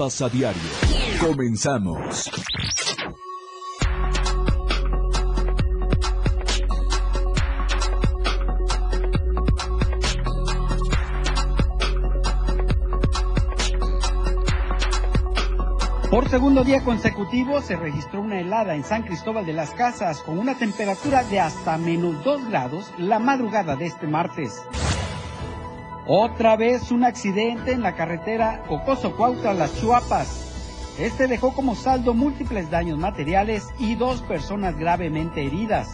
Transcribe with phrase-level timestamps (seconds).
[0.00, 0.62] Chiapas a diario.
[1.20, 2.30] Comenzamos.
[16.10, 20.38] Por segundo día consecutivo se registró una helada en San Cristóbal de las Casas con
[20.38, 24.62] una temperatura de hasta menos 2 grados la madrugada de este martes.
[26.06, 30.46] Otra vez un accidente en la carretera Cocoso-Cuautla Las Chuapas.
[30.98, 35.88] Este dejó como saldo múltiples daños materiales y dos personas gravemente heridas.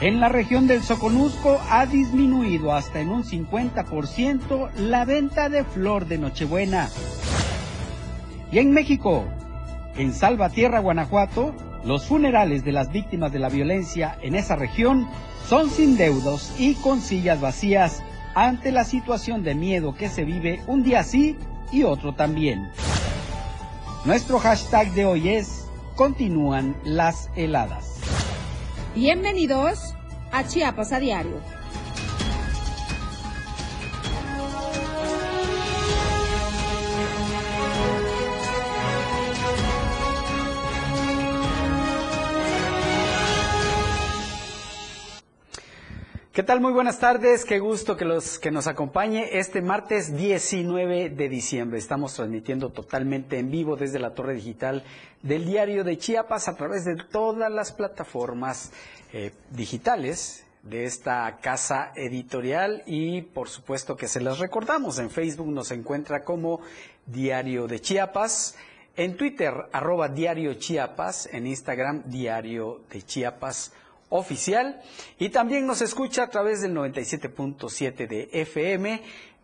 [0.00, 6.06] En la región del Soconusco ha disminuido hasta en un 50% la venta de flor
[6.06, 6.88] de Nochebuena.
[8.50, 9.24] Y en México,
[9.96, 15.08] en Salvatierra, Guanajuato, los funerales de las víctimas de la violencia en esa región
[15.48, 18.02] son sin deudos y con sillas vacías
[18.34, 21.36] ante la situación de miedo que se vive un día sí
[21.70, 22.70] y otro también.
[24.04, 27.98] Nuestro hashtag de hoy es Continúan las heladas.
[28.94, 29.94] Bienvenidos
[30.32, 31.61] a Chiapas a Diario.
[46.32, 46.62] ¿Qué tal?
[46.62, 47.44] Muy buenas tardes.
[47.44, 51.78] Qué gusto que los que nos acompañe este martes 19 de diciembre.
[51.78, 54.82] Estamos transmitiendo totalmente en vivo desde la torre digital
[55.20, 58.72] del diario de Chiapas a través de todas las plataformas
[59.12, 64.98] eh, digitales de esta casa editorial y por supuesto que se las recordamos.
[65.00, 66.62] En Facebook nos encuentra como
[67.04, 68.56] Diario de Chiapas.
[68.96, 71.28] En Twitter, arroba Diario Chiapas.
[71.30, 73.74] En Instagram, Diario de Chiapas
[74.12, 74.80] oficial.
[75.18, 79.02] Y también nos escucha a través del 97.7 de FM,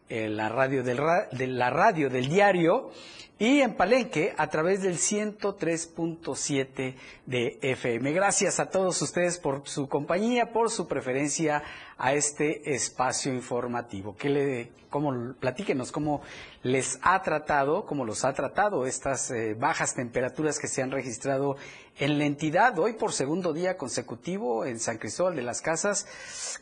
[0.08, 1.00] la radio del,
[1.32, 2.90] de la radio del diario
[3.38, 8.12] y en Palenque a través del 103.7 de FM.
[8.12, 11.62] Gracias a todos ustedes por su compañía, por su preferencia
[11.96, 14.16] a este espacio informativo.
[14.16, 16.20] Que le, cómo, platíquenos cómo
[16.64, 21.56] les ha tratado, cómo los ha tratado estas eh, bajas temperaturas que se han registrado
[21.96, 22.76] en la entidad.
[22.76, 26.08] Hoy por segundo día consecutivo en San Cristóbal de las Casas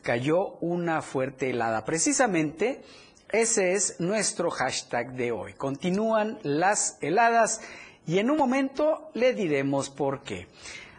[0.02, 1.86] cayó una fuerte helada.
[1.86, 2.82] Precisamente
[3.30, 5.54] ese es nuestro hashtag de hoy.
[5.54, 7.60] Continúan las heladas
[8.06, 10.46] y en un momento le diremos por qué.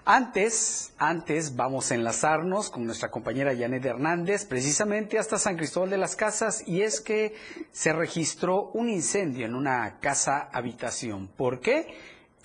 [0.10, 5.98] Antes, antes vamos a enlazarnos con nuestra compañera Janet Hernández, precisamente hasta San Cristóbal de
[5.98, 7.36] las Casas, y es que
[7.74, 11.28] se registró un incendio en una casa habitación.
[11.28, 11.94] ¿Por qué?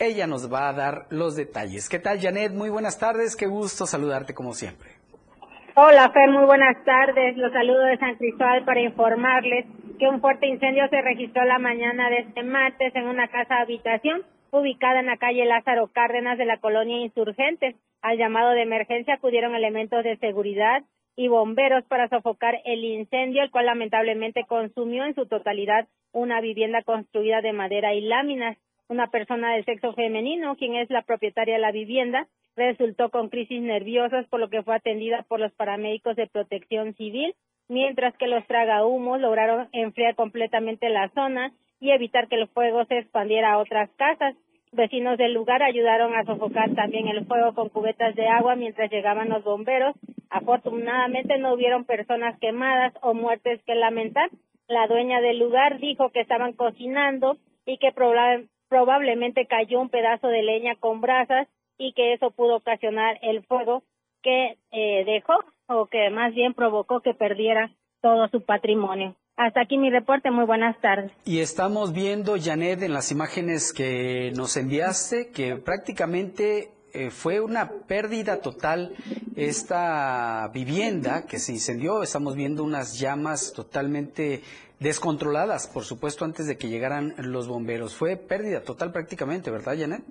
[0.01, 1.89] Ella nos va a dar los detalles.
[1.89, 2.53] ¿Qué tal, Janet?
[2.53, 4.92] Muy buenas tardes, qué gusto saludarte como siempre.
[5.75, 7.35] Hola, Fer, muy buenas tardes.
[7.39, 9.65] Los saludo de San Cristóbal para informarles
[9.99, 14.21] que un fuerte incendio se registró la mañana de este martes en una casa habitación
[14.51, 17.75] ubicada en la calle Lázaro Cárdenas de la colonia Insurgentes.
[18.03, 20.83] Al llamado de emergencia acudieron elementos de seguridad
[21.17, 26.83] y bomberos para sofocar el incendio, el cual lamentablemente consumió en su totalidad una vivienda
[26.83, 28.59] construida de madera y láminas.
[28.89, 33.63] Una persona de sexo femenino, quien es la propietaria de la vivienda, resultó con crisis
[33.63, 37.35] nerviosas, por lo que fue atendida por los paramédicos de protección civil,
[37.69, 42.99] mientras que los tragahumos lograron enfriar completamente la zona y evitar que el fuego se
[42.99, 44.37] expandiera a otras casas.
[44.73, 49.29] Vecinos del lugar ayudaron a sofocar también el fuego con cubetas de agua mientras llegaban
[49.29, 49.95] los bomberos.
[50.31, 54.31] Afortunadamente no hubieron personas quemadas o muertes que lamentar.
[54.69, 57.37] La dueña del lugar dijo que estaban cocinando
[57.67, 57.93] y que
[58.69, 63.83] probablemente cayó un pedazo de leña con brasas y que eso pudo ocasionar el fuego
[64.23, 65.35] que eh, dejó
[65.67, 69.17] o que más bien provocó que perdiera todo su patrimonio.
[69.37, 71.11] Hasta aquí mi reporte, muy buenas tardes.
[71.25, 77.71] Y estamos viendo, Janet, en las imágenes que nos enviaste, que prácticamente eh, fue una
[77.71, 78.93] pérdida total
[79.35, 82.03] esta vivienda que se incendió.
[82.03, 84.43] Estamos viendo unas llamas totalmente
[84.79, 87.95] descontroladas, por supuesto, antes de que llegaran los bomberos.
[87.95, 90.03] Fue pérdida total prácticamente, ¿verdad, Janet?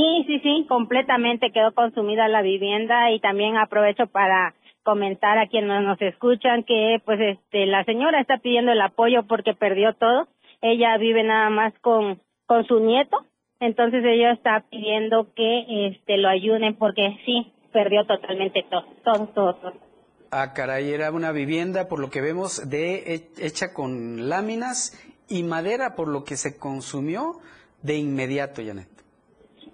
[0.00, 5.82] Sí, sí, sí, completamente quedó consumida la vivienda y también aprovecho para comentar a quienes
[5.82, 10.28] nos escuchan que pues este la señora está pidiendo el apoyo porque perdió todo.
[10.62, 13.26] Ella vive nada más con con su nieto,
[13.60, 19.72] entonces ella está pidiendo que este lo ayuden porque sí perdió totalmente todo, todo, todo.
[20.30, 24.98] Ah, caray, era una vivienda por lo que vemos de hecha con láminas
[25.28, 27.34] y madera por lo que se consumió
[27.82, 28.99] de inmediato, Janet.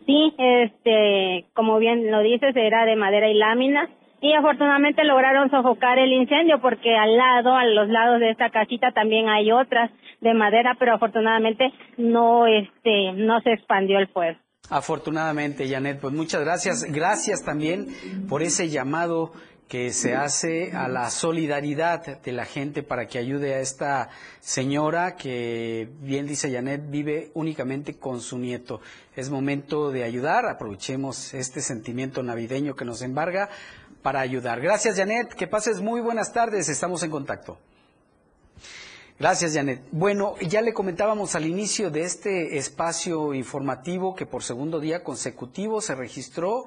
[0.07, 5.99] Sí, este, como bien lo dices, era de madera y láminas y afortunadamente lograron sofocar
[5.99, 10.33] el incendio porque al lado, a los lados de esta casita también hay otras de
[10.33, 14.39] madera, pero afortunadamente no este no se expandió el fuego.
[14.71, 16.85] Afortunadamente, Janet, pues muchas gracias.
[16.93, 17.87] Gracias también
[18.29, 19.33] por ese llamado
[19.69, 24.11] que se hace a la solidaridad de la gente para que ayude a esta
[24.41, 28.81] señora que, bien dice Janet, vive únicamente con su nieto.
[29.17, 33.49] Es momento de ayudar, aprovechemos este sentimiento navideño que nos embarga
[34.03, 34.61] para ayudar.
[34.61, 37.59] Gracias, Janet, que pases muy buenas tardes, estamos en contacto.
[39.19, 39.81] Gracias, Janet.
[39.91, 45.81] Bueno, ya le comentábamos al inicio de este espacio informativo que por segundo día consecutivo
[45.81, 46.67] se registró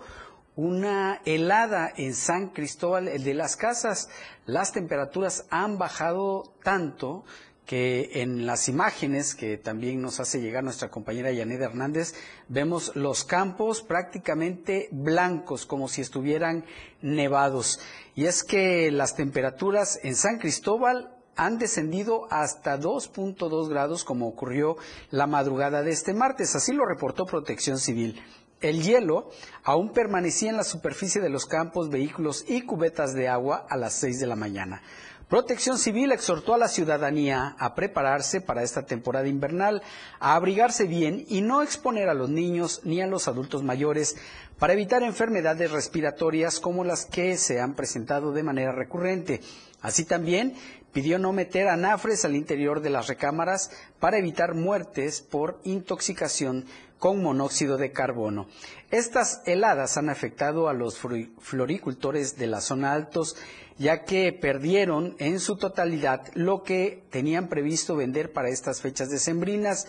[0.60, 4.10] una helada en San Cristóbal de las Casas.
[4.46, 7.24] Las temperaturas han bajado tanto
[7.66, 12.14] que en las imágenes que también nos hace llegar nuestra compañera Yanet Hernández,
[12.50, 16.66] vemos los campos prácticamente blancos, como si estuvieran
[17.02, 17.80] nevados.
[18.16, 24.76] Y es que las temperaturas en San Cristóbal han descendido hasta 2.2 grados, como ocurrió
[25.10, 26.54] la madrugada de este martes.
[26.54, 28.22] Así lo reportó Protección Civil.
[28.62, 29.30] El hielo
[29.64, 33.94] aún permanecía en la superficie de los campos, vehículos y cubetas de agua a las
[33.94, 34.82] 6 de la mañana.
[35.30, 39.84] Protección Civil exhortó a la ciudadanía a prepararse para esta temporada invernal,
[40.20, 44.18] a abrigarse bien y no exponer a los niños ni a los adultos mayores
[44.58, 49.42] para evitar enfermedades respiratorias como las que se han presentado de manera recurrente.
[49.82, 50.56] Así también
[50.92, 53.70] pidió no meter anafres al interior de las recámaras
[54.00, 56.66] para evitar muertes por intoxicación
[57.00, 58.48] con monóxido de carbono.
[58.92, 61.00] Estas heladas han afectado a los
[61.40, 63.38] floricultores de la zona altos,
[63.78, 69.88] ya que perdieron en su totalidad lo que tenían previsto vender para estas fechas decembrinas,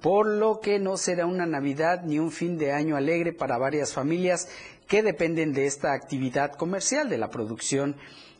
[0.00, 3.92] por lo que no será una Navidad ni un fin de año alegre para varias
[3.92, 4.48] familias
[4.86, 7.96] que dependen de esta actividad comercial, de la producción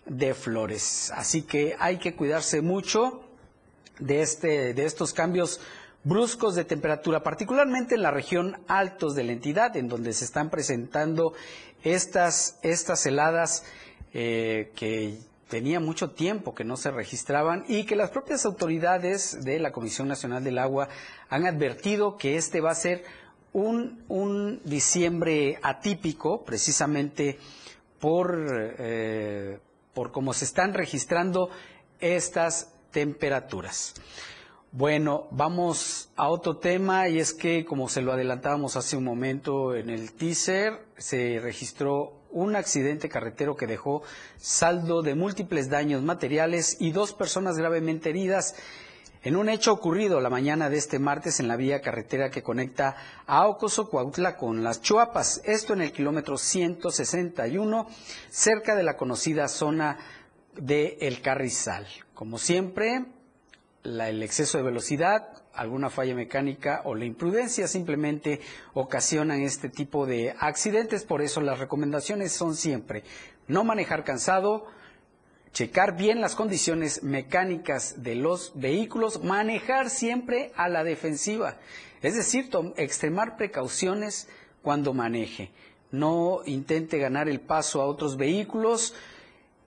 [0.06, 1.12] de flores.
[1.14, 3.22] Así que hay que cuidarse mucho
[3.98, 5.60] de, este, de estos cambios
[6.04, 10.50] bruscos de temperatura, particularmente en la región altos de la entidad, en donde se están
[10.50, 11.32] presentando
[11.84, 13.64] estas, estas heladas
[14.12, 15.18] eh, que
[15.48, 20.08] tenía mucho tiempo que no se registraban y que las propias autoridades de la Comisión
[20.08, 20.88] Nacional del Agua
[21.28, 23.04] han advertido que este va a ser
[23.52, 27.38] un, un diciembre atípico, precisamente
[28.00, 29.58] por, eh,
[29.92, 31.50] por cómo se están registrando
[32.00, 33.94] estas temperaturas.
[34.74, 39.74] Bueno, vamos a otro tema y es que, como se lo adelantábamos hace un momento
[39.74, 44.02] en el teaser, se registró un accidente carretero que dejó
[44.38, 48.54] saldo de múltiples daños materiales y dos personas gravemente heridas
[49.22, 52.96] en un hecho ocurrido la mañana de este martes en la vía carretera que conecta
[53.26, 57.88] a Ocoso, Cuautla con las Chuapas, esto en el kilómetro 161,
[58.30, 59.98] cerca de la conocida zona
[60.56, 61.86] de El Carrizal.
[62.14, 63.04] Como siempre,
[63.84, 68.40] el exceso de velocidad, alguna falla mecánica o la imprudencia simplemente
[68.74, 71.04] ocasionan este tipo de accidentes.
[71.04, 73.04] Por eso las recomendaciones son siempre
[73.48, 74.66] no manejar cansado,
[75.52, 81.58] checar bien las condiciones mecánicas de los vehículos, manejar siempre a la defensiva,
[82.00, 84.28] es decir, extremar precauciones
[84.62, 85.50] cuando maneje.
[85.90, 88.94] No intente ganar el paso a otros vehículos,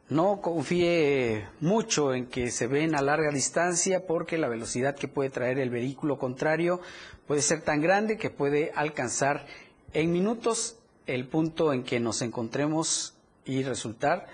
[0.10, 5.30] no confíe mucho en que se ven a larga distancia porque la velocidad que puede
[5.30, 6.80] traer el vehículo contrario
[7.28, 9.48] puede ser tan grande que puede alcanzar
[9.94, 10.78] en minutos
[11.08, 13.16] el punto en que nos encontremos
[13.46, 14.28] y resultar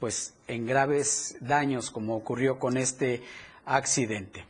[0.00, 3.22] pues en graves daños como ocurrió con este
[3.64, 4.44] accidente.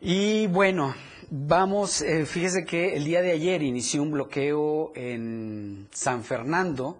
[0.00, 0.94] Y bueno,
[1.30, 6.98] vamos, eh, fíjese que el día de ayer inició un bloqueo en San Fernando,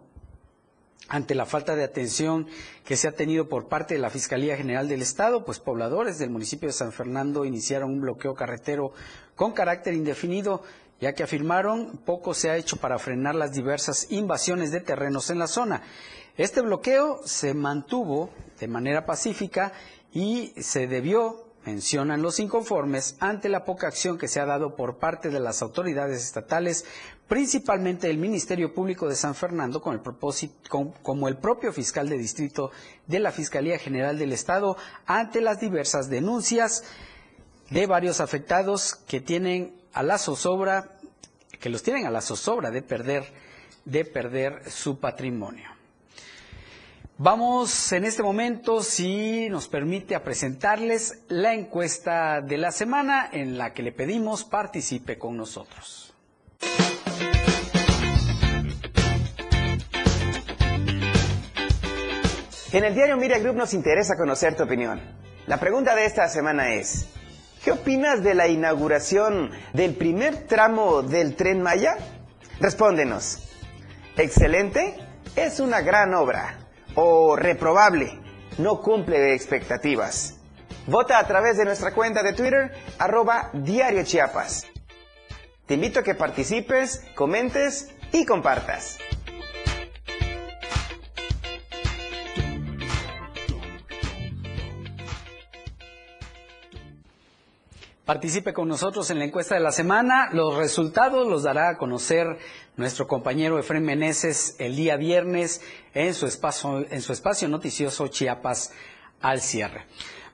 [1.11, 2.47] ante la falta de atención
[2.85, 6.31] que se ha tenido por parte de la Fiscalía General del Estado, pues pobladores del
[6.31, 8.93] municipio de San Fernando iniciaron un bloqueo carretero
[9.35, 10.63] con carácter indefinido,
[11.01, 15.41] ya que afirmaron poco se ha hecho para frenar las diversas invasiones de terrenos en
[15.41, 15.83] la zona.
[16.37, 19.73] Este bloqueo se mantuvo de manera pacífica
[20.13, 24.99] y se debió mencionan los inconformes ante la poca acción que se ha dado por
[24.99, 26.85] parte de las autoridades estatales,
[27.31, 30.69] principalmente el Ministerio Público de San Fernando, con el propósito,
[31.01, 32.73] como el propio fiscal de distrito
[33.07, 36.83] de la Fiscalía General del Estado, ante las diversas denuncias
[37.71, 40.99] de varios afectados que tienen a la zozobra,
[41.61, 43.23] que los tienen a la zozobra de perder,
[43.85, 45.71] de perder su patrimonio.
[47.17, 53.57] Vamos en este momento, si nos permite, a presentarles la encuesta de la semana en
[53.57, 56.13] la que le pedimos participe con nosotros.
[62.73, 65.01] En el diario Media Group nos interesa conocer tu opinión.
[65.49, 67.09] La pregunta de esta semana es,
[67.65, 71.97] ¿qué opinas de la inauguración del primer tramo del tren Maya?
[72.61, 73.51] Respóndenos.
[74.17, 74.95] Excelente,
[75.35, 76.59] es una gran obra.
[76.95, 78.21] O reprobable,
[78.59, 80.39] no cumple expectativas.
[80.87, 84.65] Vota a través de nuestra cuenta de Twitter, arroba Diario Chiapas.
[85.67, 88.99] Te invito a que participes, comentes y compartas.
[98.11, 100.31] Participe con nosotros en la encuesta de la semana.
[100.33, 102.39] Los resultados los dará a conocer
[102.77, 105.63] nuestro compañero Efraín Meneses el día viernes
[105.95, 108.73] en su espacio, en su espacio noticioso Chiapas
[109.21, 109.87] al cierre.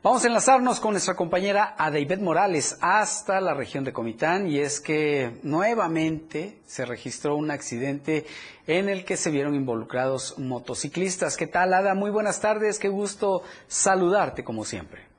[0.02, 4.80] Vamos a enlazarnos con nuestra compañera Adeibet Morales hasta la región de Comitán y es
[4.80, 8.25] que nuevamente se registró un accidente
[8.66, 11.37] en el que se vieron involucrados motociclistas.
[11.37, 11.95] ¿Qué tal, Ada?
[11.95, 15.16] Muy buenas tardes, qué gusto saludarte como siempre.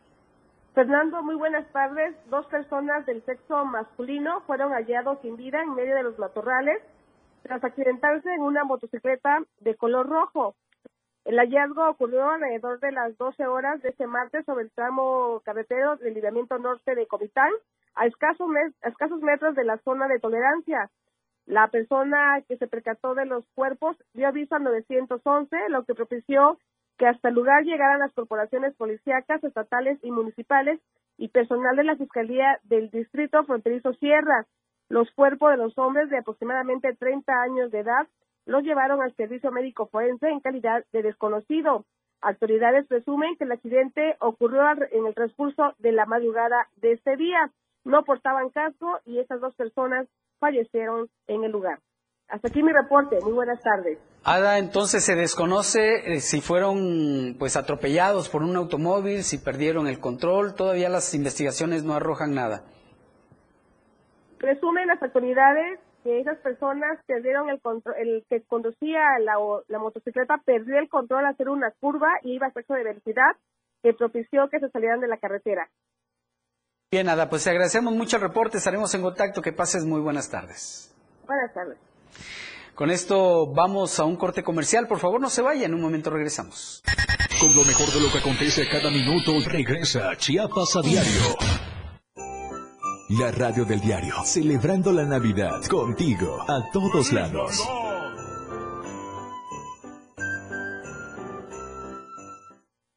[0.78, 2.16] Fernando, muy buenas tardes.
[2.30, 6.84] Dos personas del sexo masculino fueron hallados sin vida en medio de los matorrales
[7.42, 10.54] tras accidentarse en una motocicleta de color rojo.
[11.26, 15.96] El hallazgo ocurrió alrededor de las 12 horas de este martes sobre el tramo carretero
[15.96, 17.50] del libramiento norte de Comitán,
[17.96, 18.48] a escasos,
[18.84, 20.92] a escasos metros de la zona de tolerancia.
[21.48, 26.60] La persona que se percató de los cuerpos dio aviso al 911, lo que propició
[26.98, 30.80] que hasta el lugar llegaran las corporaciones policíacas, estatales y municipales
[31.18, 34.46] y personal de la Fiscalía del Distrito Fronterizo Sierra.
[34.90, 38.08] Los cuerpos de los hombres de aproximadamente 30 años de edad
[38.46, 41.86] los llevaron al servicio médico forense en calidad de desconocido.
[42.22, 44.62] Autoridades presumen que el accidente ocurrió
[44.92, 47.52] en el transcurso de la madrugada de este día.
[47.84, 50.08] No portaban casco y esas dos personas
[50.40, 51.80] fallecieron en el lugar.
[52.30, 53.20] Hasta aquí mi reporte.
[53.22, 54.00] Muy buenas tardes.
[54.24, 60.00] Ada, entonces se desconoce eh, si fueron pues atropellados por un automóvil, si perdieron el
[60.00, 60.54] control.
[60.54, 62.64] Todavía las investigaciones no arrojan nada.
[64.38, 69.36] Presumen las autoridades que esas personas perdieron el control, el que conducía la,
[69.68, 73.36] la motocicleta perdió el control al hacer una curva y iba a exceso de velocidad
[73.82, 75.70] que propició que se salieran de la carretera.
[76.92, 80.30] Bien, Ada, pues te agradecemos mucho el reporte, estaremos en contacto, que pases muy buenas
[80.30, 80.96] tardes.
[81.26, 81.87] Buenas tardes.
[82.78, 84.88] Con esto vamos a un corte comercial.
[84.88, 85.66] Por favor, no se vaya.
[85.66, 86.84] En un momento regresamos.
[87.40, 91.36] Con lo mejor de lo que acontece cada minuto, regresa Chiapas a diario.
[93.20, 97.68] La radio del diario, celebrando la Navidad contigo a todos lados.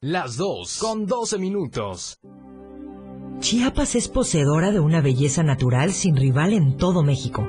[0.03, 2.19] Las dos con 12 minutos.
[3.39, 7.49] Chiapas es poseedora de una belleza natural sin rival en todo México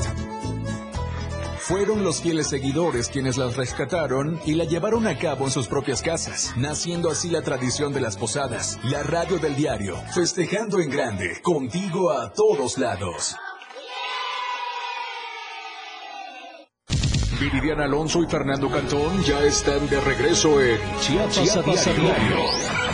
[1.57, 6.03] Fueron los fieles seguidores quienes las rescataron y la llevaron a cabo en sus propias
[6.03, 11.41] casas, naciendo así la tradición de las posadas, la radio del diario, festejando en grande,
[11.41, 13.35] contigo a todos lados.
[17.39, 22.84] Viridiana Alonso y Fernando Cantón ya están de regreso en Chiapas, a diario.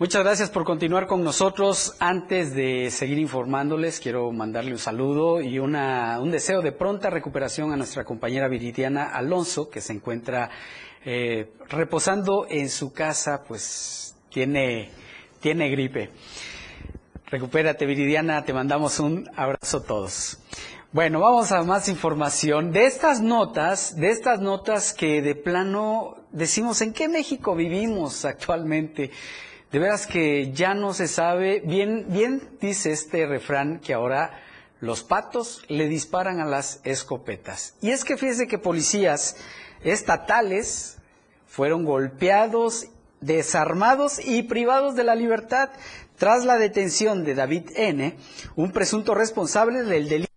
[0.00, 1.94] Muchas gracias por continuar con nosotros.
[1.98, 7.70] Antes de seguir informándoles, quiero mandarle un saludo y una, un deseo de pronta recuperación
[7.70, 10.48] a nuestra compañera Viridiana Alonso, que se encuentra
[11.04, 14.88] eh, reposando en su casa, pues tiene,
[15.38, 16.08] tiene gripe.
[17.26, 20.38] Recupérate, Viridiana, te mandamos un abrazo a todos.
[20.92, 26.80] Bueno, vamos a más información de estas notas, de estas notas que de plano decimos
[26.80, 29.10] en qué México vivimos actualmente.
[29.72, 34.40] De veras que ya no se sabe, bien, bien dice este refrán que ahora
[34.80, 37.74] los patos le disparan a las escopetas.
[37.80, 39.36] Y es que fíjese que policías
[39.84, 40.98] estatales
[41.46, 42.88] fueron golpeados,
[43.20, 45.70] desarmados y privados de la libertad
[46.18, 48.16] tras la detención de David N.,
[48.56, 50.29] un presunto responsable del delito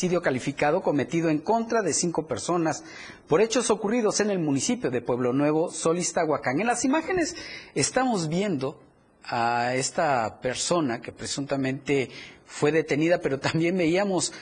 [0.00, 2.84] homicidio calificado cometido en contra de cinco personas
[3.28, 6.58] por hechos ocurridos en el municipio de Pueblo Nuevo, Solistahuacán.
[6.58, 7.36] En las imágenes
[7.74, 8.80] estamos viendo
[9.24, 12.08] a esta persona que presuntamente
[12.46, 14.32] fue detenida, pero también veíamos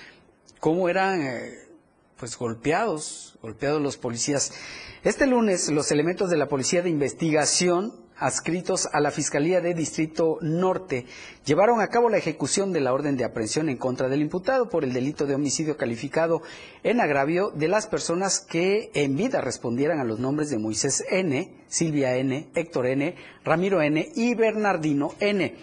[0.61, 1.55] cómo eran eh,
[2.17, 4.53] pues golpeados, golpeados los policías.
[5.03, 10.39] Este lunes los elementos de la Policía de Investigación adscritos a la Fiscalía de Distrito
[10.41, 11.07] Norte
[11.49, 14.85] llevaron a cabo la ejecución de la orden de aprehensión en contra del imputado por
[14.85, 16.43] el delito de homicidio calificado
[16.83, 21.51] en agravio de las personas que en vida respondieran a los nombres de Moisés N.,
[21.67, 23.15] Silvia N., Héctor N.,
[23.45, 24.13] Ramiro N.
[24.15, 25.57] y Bernardino N.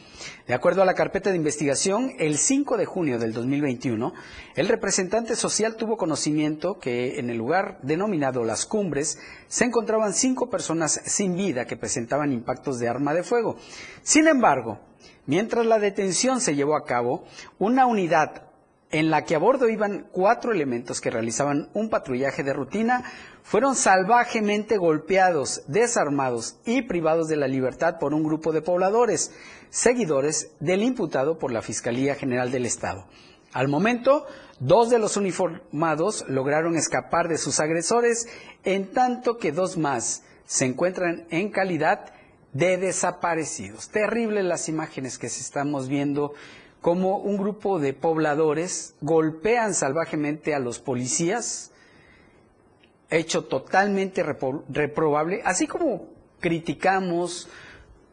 [0.48, 4.12] De acuerdo a la carpeta de investigación, el 5 de junio del 2021,
[4.56, 10.50] el representante social tuvo conocimiento que en el lugar denominado Las Cumbres se encontraban cinco
[10.50, 13.58] personas sin vida que presentaban impactos de arma de fuego.
[14.02, 14.80] Sin embargo,
[15.26, 17.26] mientras la detención se llevó a cabo,
[17.60, 18.44] una unidad
[18.92, 23.04] en la que a bordo iban cuatro elementos que realizaban un patrullaje de rutina,
[23.44, 29.32] fueron salvajemente golpeados, desarmados y privados de la libertad por un grupo de pobladores,
[29.70, 33.06] seguidores del imputado por la Fiscalía General del Estado.
[33.52, 34.26] Al momento,
[34.60, 38.28] dos de los uniformados lograron escapar de sus agresores,
[38.64, 42.15] en tanto que dos más se encuentran en calidad
[42.56, 43.90] de desaparecidos.
[43.90, 46.34] Terribles las imágenes que estamos viendo
[46.80, 51.74] como un grupo de pobladores golpean salvajemente a los policías,
[53.10, 56.08] hecho totalmente reprobable, así como
[56.40, 57.50] criticamos,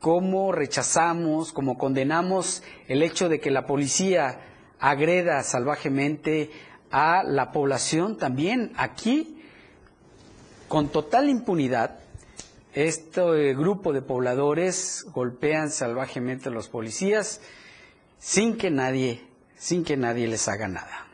[0.01, 4.41] como rechazamos, como condenamos el hecho de que la policía
[4.81, 6.51] agreda salvajemente
[6.91, 9.41] a la población, también aquí,
[10.67, 12.02] con total impunidad,
[12.75, 17.41] este grupo de pobladores golpean salvajemente a los policías
[18.19, 19.23] sin que nadie,
[19.57, 21.07] sin que nadie les haga nada.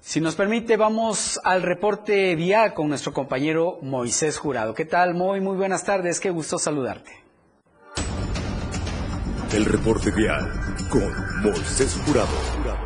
[0.00, 4.72] Si nos permite, vamos al reporte vial con nuestro compañero Moisés Jurado.
[4.72, 5.40] ¿Qué tal, Moy?
[5.40, 7.10] Muy buenas tardes, qué gusto saludarte.
[9.52, 10.48] El reporte vial
[10.90, 12.85] con Moisés Jurado.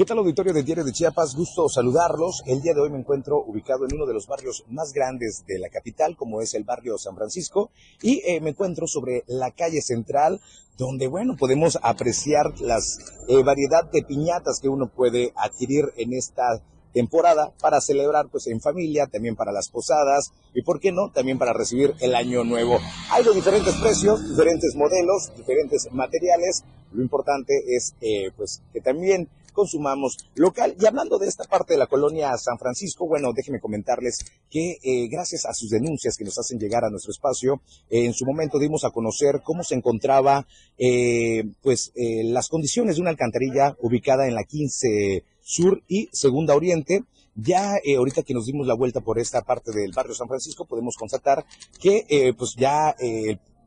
[0.00, 1.36] ¿Qué tal auditorio de Diario de Chiapas?
[1.36, 2.42] Gusto saludarlos.
[2.46, 5.58] El día de hoy me encuentro ubicado en uno de los barrios más grandes de
[5.58, 9.82] la capital, como es el barrio San Francisco, y eh, me encuentro sobre la calle
[9.82, 10.40] central,
[10.78, 12.96] donde, bueno, podemos apreciar las
[13.28, 18.60] eh, variedad de piñatas que uno puede adquirir en esta temporada para celebrar pues en
[18.60, 22.78] familia, también para las posadas y por qué no, también para recibir el año nuevo.
[23.10, 26.64] Hay de diferentes precios, diferentes modelos, diferentes materiales.
[26.92, 29.28] Lo importante es eh, pues que también
[29.60, 30.74] consumamos local.
[30.80, 35.06] Y hablando de esta parte de la colonia San Francisco, bueno, déjenme comentarles que eh,
[35.08, 38.58] gracias a sus denuncias que nos hacen llegar a nuestro espacio, eh, en su momento
[38.58, 40.46] dimos a conocer cómo se encontraba
[40.78, 47.04] eh, pues las condiciones de una alcantarilla ubicada en la 15 Sur y Segunda Oriente.
[47.34, 50.96] Ya ahorita que nos dimos la vuelta por esta parte del barrio San Francisco, podemos
[50.96, 51.44] constatar
[51.80, 52.94] que pues ya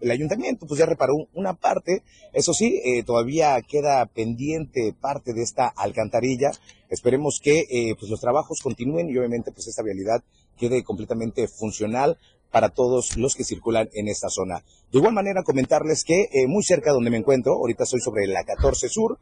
[0.03, 5.41] el ayuntamiento pues ya reparó una parte, eso sí, eh, todavía queda pendiente parte de
[5.41, 6.51] esta alcantarilla.
[6.89, 10.21] Esperemos que eh, pues los trabajos continúen y obviamente pues esta vialidad
[10.57, 12.17] quede completamente funcional
[12.51, 14.63] para todos los que circulan en esta zona.
[14.91, 18.43] De igual manera comentarles que eh, muy cerca donde me encuentro, ahorita estoy sobre la
[18.43, 19.17] 14 Sur,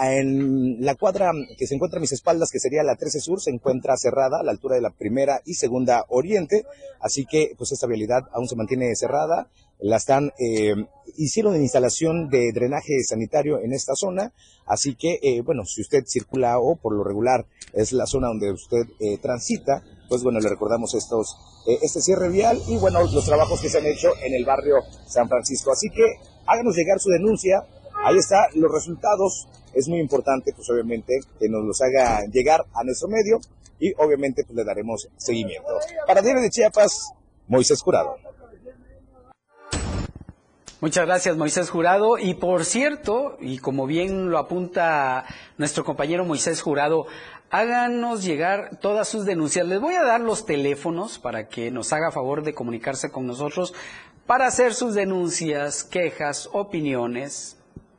[0.00, 3.50] en la cuadra que se encuentra a mis espaldas, que sería la 13 Sur, se
[3.50, 6.64] encuentra cerrada a la altura de la primera y segunda Oriente,
[7.00, 9.48] así que pues esta vialidad aún se mantiene cerrada.
[9.80, 10.74] La están, eh,
[11.16, 14.32] hicieron la instalación de drenaje sanitario en esta zona,
[14.66, 18.52] así que, eh, bueno, si usted circula o por lo regular es la zona donde
[18.52, 21.36] usted eh, transita, pues bueno, le recordamos estos,
[21.66, 24.76] eh, este cierre vial y bueno, los trabajos que se han hecho en el barrio
[25.06, 25.72] San Francisco.
[25.72, 26.04] Así que
[26.46, 27.66] háganos llegar su denuncia,
[28.04, 32.84] ahí está los resultados, es muy importante pues obviamente que nos los haga llegar a
[32.84, 33.38] nuestro medio
[33.78, 35.68] y obviamente pues le daremos seguimiento.
[36.06, 37.12] Para Diario de Chiapas,
[37.46, 38.16] Moisés Jurado.
[40.80, 42.18] Muchas gracias, Moisés Jurado.
[42.18, 45.24] Y por cierto, y como bien lo apunta
[45.56, 47.08] nuestro compañero Moisés Jurado,
[47.50, 49.66] háganos llegar todas sus denuncias.
[49.66, 53.74] Les voy a dar los teléfonos para que nos haga favor de comunicarse con nosotros
[54.26, 57.57] para hacer sus denuncias, quejas, opiniones,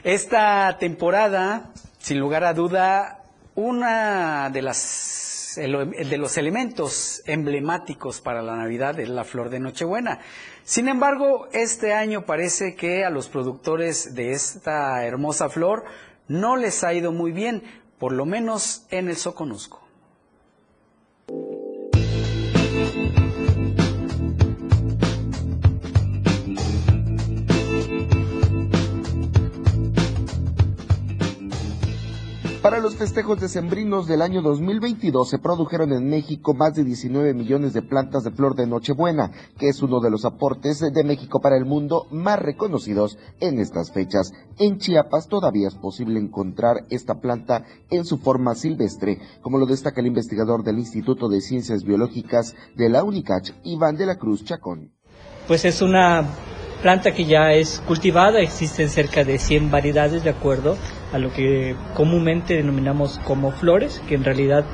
[0.05, 3.23] Esta temporada, sin lugar a duda,
[3.55, 10.21] una de las de los elementos emblemáticos para la Navidad es la flor de Nochebuena.
[10.65, 15.85] Sin embargo, este año parece que a los productores de esta hermosa flor
[16.29, 17.63] no les ha ido muy bien,
[17.99, 19.90] por lo menos en el Soconusco.
[32.63, 37.73] Para los festejos decembrinos del año 2022 se produjeron en México más de 19 millones
[37.73, 41.57] de plantas de flor de Nochebuena, que es uno de los aportes de México para
[41.57, 44.35] el mundo más reconocidos en estas fechas.
[44.59, 50.03] En Chiapas todavía es posible encontrar esta planta en su forma silvestre, como lo destaca
[50.03, 54.93] el investigador del Instituto de Ciencias Biológicas de la UNICACH, Iván de la Cruz Chacón.
[55.49, 56.29] Pues es una
[56.83, 60.77] planta que ya es cultivada, existen cerca de 100 variedades de acuerdo
[61.13, 64.65] a lo que comúnmente denominamos como flores, que en realidad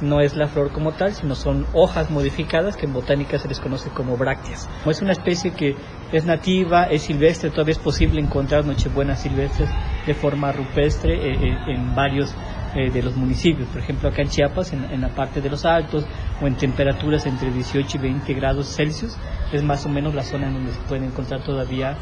[0.00, 3.60] no es la flor como tal, sino son hojas modificadas que en botánica se les
[3.60, 4.68] conoce como brácteas.
[4.86, 5.74] Es una especie que
[6.12, 9.70] es nativa, es silvestre, todavía es posible encontrar nochebuenas silvestres
[10.06, 12.34] de forma rupestre eh, eh, en varios
[12.76, 13.68] eh, de los municipios.
[13.68, 16.04] Por ejemplo, acá en Chiapas, en, la parte de los altos
[16.40, 19.16] o en temperaturas entre 18 y 20 grados Celsius,
[19.52, 21.96] es más o menos la zona en donde se pueden encontrar todavía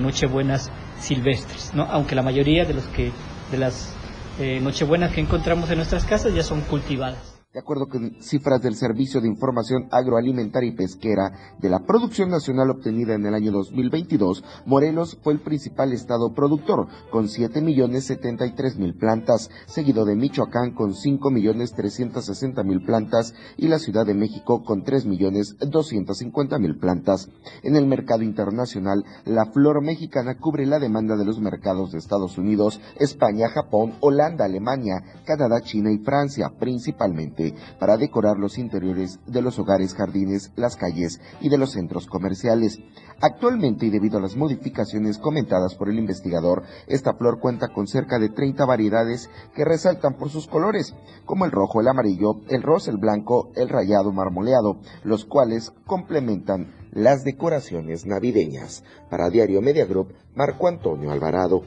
[0.00, 1.84] nochebuenas silvestres, ¿no?
[1.84, 3.12] aunque la mayoría de, los que,
[3.50, 3.94] de las
[4.40, 7.37] eh, nochebuenas que encontramos en nuestras casas ya son cultivadas.
[7.58, 12.70] De acuerdo con cifras del Servicio de Información Agroalimentaria y Pesquera de la producción nacional
[12.70, 18.78] obtenida en el año 2022, Morelos fue el principal estado productor, con 7 millones 73
[18.78, 24.14] mil plantas, seguido de Michoacán con 5 millones 360 mil plantas y la Ciudad de
[24.14, 27.28] México con 3 millones 250 mil plantas.
[27.64, 32.38] En el mercado internacional, la flor mexicana cubre la demanda de los mercados de Estados
[32.38, 37.47] Unidos, España, Japón, Holanda, Alemania, Canadá, China y Francia, principalmente
[37.78, 42.78] para decorar los interiores de los hogares, jardines, las calles y de los centros comerciales.
[43.20, 48.18] Actualmente, y debido a las modificaciones comentadas por el investigador, esta flor cuenta con cerca
[48.18, 52.90] de 30 variedades que resaltan por sus colores, como el rojo, el amarillo, el rosa,
[52.90, 58.84] el blanco, el rayado marmoleado, los cuales complementan las decoraciones navideñas.
[59.10, 61.62] Para Diario Media Group, Marco Antonio Alvarado.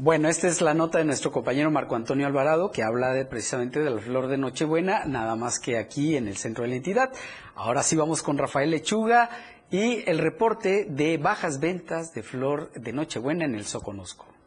[0.00, 3.80] Bueno, esta es la nota de nuestro compañero Marco Antonio Alvarado, que habla de, precisamente
[3.80, 7.10] de la flor de Nochebuena, nada más que aquí en el centro de la entidad.
[7.56, 9.28] Ahora sí vamos con Rafael Lechuga
[9.72, 14.37] y el reporte de bajas ventas de flor de Nochebuena en el Soconusco.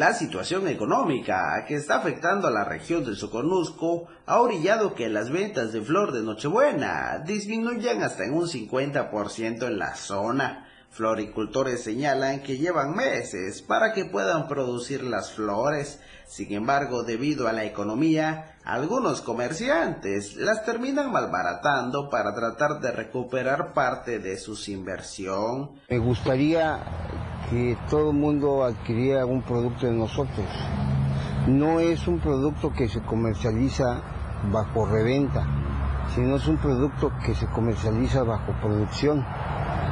[0.00, 5.28] La situación económica que está afectando a la región del Soconusco ha orillado que las
[5.28, 10.66] ventas de flor de Nochebuena disminuyan hasta en un 50% en la zona.
[10.88, 16.00] Floricultores señalan que llevan meses para que puedan producir las flores.
[16.26, 23.74] Sin embargo, debido a la economía, algunos comerciantes las terminan malbaratando para tratar de recuperar
[23.74, 25.72] parte de su inversión.
[25.90, 26.80] Me gustaría
[27.50, 30.46] que todo el mundo adquiriera un producto de nosotros.
[31.48, 34.00] No es un producto que se comercializa
[34.52, 35.44] bajo reventa,
[36.14, 39.24] sino es un producto que se comercializa bajo producción.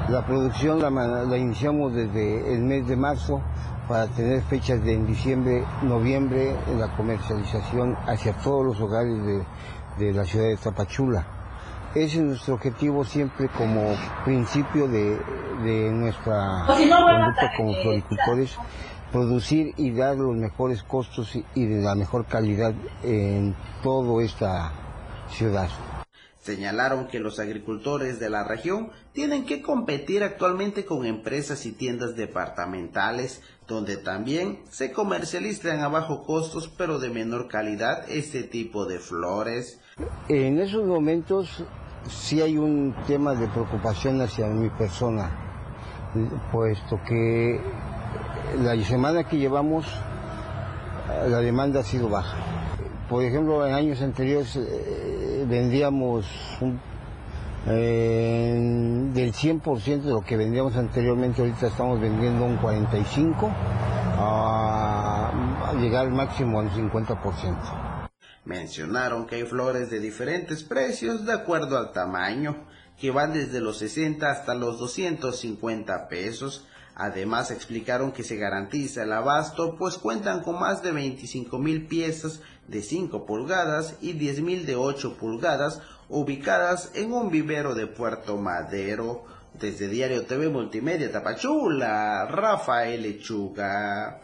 [0.08, 3.42] La producción la, la iniciamos desde el mes de marzo
[3.88, 9.42] para tener fechas de en diciembre, noviembre, en la comercialización hacia todos los hogares de,
[9.98, 11.37] de la ciudad de Tapachula.
[11.98, 15.18] Ese es nuestro objetivo siempre como principio de,
[15.64, 18.56] de nuestra conducta como floricultores,
[19.10, 24.70] producir y dar los mejores costos y, y de la mejor calidad en toda esta
[25.28, 25.68] ciudad.
[26.40, 32.14] Señalaron que los agricultores de la región tienen que competir actualmente con empresas y tiendas
[32.14, 39.00] departamentales, donde también se comercializan a bajo costos pero de menor calidad este tipo de
[39.00, 39.80] flores.
[40.28, 41.64] En esos momentos
[42.08, 45.30] sí hay un tema de preocupación hacia mi persona,
[46.50, 47.60] puesto que
[48.62, 49.86] la semana que llevamos
[51.28, 52.36] la demanda ha sido baja.
[53.08, 56.26] Por ejemplo, en años anteriores eh, vendíamos
[56.60, 56.78] un,
[57.66, 63.48] eh, del 100% de lo que vendíamos anteriormente, ahorita estamos vendiendo un 45%
[64.18, 65.30] a,
[65.68, 67.87] a llegar al máximo al 50%.
[68.48, 72.64] Mencionaron que hay flores de diferentes precios de acuerdo al tamaño,
[72.98, 76.66] que van desde los 60 hasta los 250 pesos.
[76.94, 82.40] Además explicaron que se garantiza el abasto, pues cuentan con más de 25 mil piezas
[82.66, 88.38] de 5 pulgadas y 10 mil de 8 pulgadas ubicadas en un vivero de Puerto
[88.38, 89.26] Madero.
[89.60, 94.20] Desde Diario TV Multimedia Tapachula, Rafael Lechuga.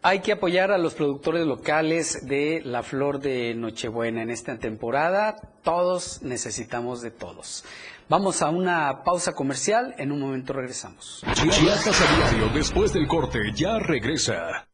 [0.00, 5.36] Hay que apoyar a los productores locales de la flor de Nochebuena en esta temporada.
[5.64, 7.64] Todos necesitamos de todos.
[8.08, 9.96] Vamos a una pausa comercial.
[9.98, 11.24] En un momento regresamos.
[11.34, 14.68] Chiapas a diario, después del corte, ya regresa.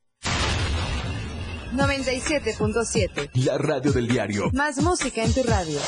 [1.73, 3.31] 97.7.
[3.45, 4.51] La radio del diario.
[4.53, 5.81] Más música en tu radio.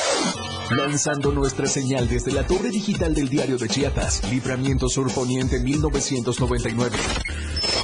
[0.70, 6.96] Lanzando nuestra señal desde la torre digital del diario de Chiapas, Libramiento Sur Poniente 1999.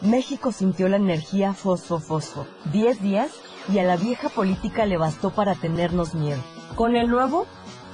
[0.00, 2.46] México sintió la energía fosfo-fosfo.
[2.72, 3.32] 10 días
[3.68, 6.40] y a la vieja política le bastó para tenernos miedo.
[6.76, 7.46] Con el nuevo,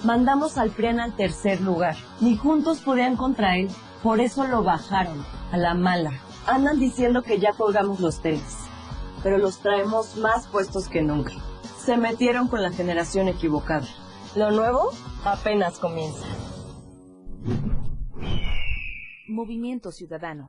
[0.05, 1.97] mandamos al PRIAN al tercer lugar.
[2.21, 3.69] Ni juntos podían contra él,
[4.03, 6.12] por eso lo bajaron, a la mala.
[6.47, 8.59] Andan diciendo que ya colgamos los tenis,
[9.23, 11.33] pero los traemos más puestos que nunca.
[11.79, 13.87] Se metieron con la generación equivocada.
[14.37, 14.90] Lo nuevo
[15.25, 16.27] apenas comienza.
[19.27, 20.49] Movimiento Ciudadano.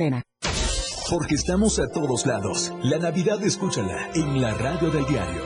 [0.00, 0.22] Morena.
[1.10, 2.72] Porque estamos a todos lados.
[2.82, 5.42] La Navidad escúchala en la radio del diario.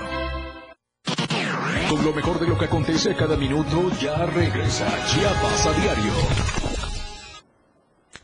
[1.89, 6.13] Con lo mejor de lo que acontece cada minuto, ya regresa Chiapas a diario.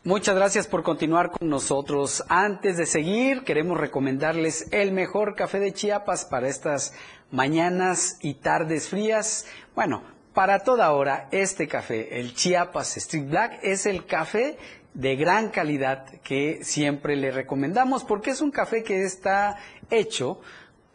[0.03, 2.23] Muchas gracias por continuar con nosotros.
[2.29, 6.93] Antes de seguir, queremos recomendarles el mejor café de Chiapas para estas
[7.29, 9.45] mañanas y tardes frías.
[9.75, 14.57] Bueno, para toda hora, este café, el Chiapas Street Black, es el café
[14.93, 19.57] de gran calidad que siempre le recomendamos porque es un café que está
[19.89, 20.41] hecho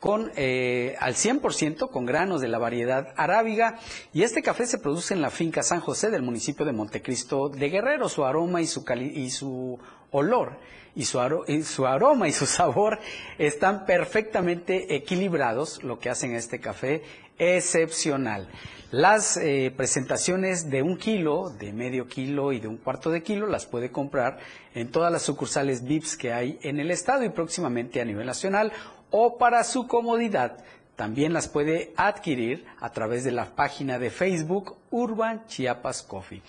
[0.00, 3.78] con eh, al 100% con granos de la variedad arábiga
[4.12, 7.70] y este café se produce en la finca San José del municipio de Montecristo de
[7.70, 8.08] Guerrero.
[8.08, 9.78] Su aroma y su, y su
[10.10, 10.58] olor
[10.94, 12.98] y su, y su, aroma y su sabor
[13.38, 17.02] están perfectamente equilibrados, lo que hacen este café
[17.38, 18.48] excepcional.
[18.92, 23.46] Las eh, presentaciones de un kilo, de medio kilo y de un cuarto de kilo
[23.46, 24.38] las puede comprar
[24.74, 28.72] en todas las sucursales VIPS que hay en el estado y próximamente a nivel nacional
[29.10, 30.64] o para su comodidad
[30.96, 36.42] también las puede adquirir a través de la página de Facebook Urban Chiapas Coffee.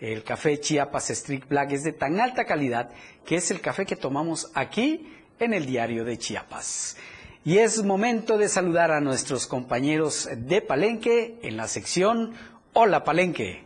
[0.00, 2.90] El café Chiapas Street Black es de tan alta calidad
[3.24, 6.96] que es el café que tomamos aquí en el diario de Chiapas.
[7.44, 12.34] Y es momento de saludar a nuestros compañeros de Palenque en la sección
[12.72, 13.64] Hola Palenque.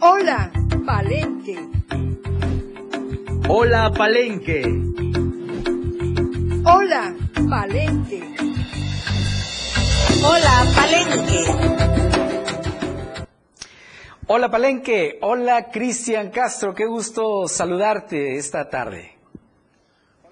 [0.00, 0.52] Hola
[0.84, 1.58] Palenque.
[3.48, 4.62] Hola Palenque.
[6.64, 7.16] Hola
[7.48, 8.22] Palenque.
[10.22, 11.82] Hola Palenque.
[14.26, 19.21] Hola Palenque, hola Cristian Castro, qué gusto saludarte esta tarde.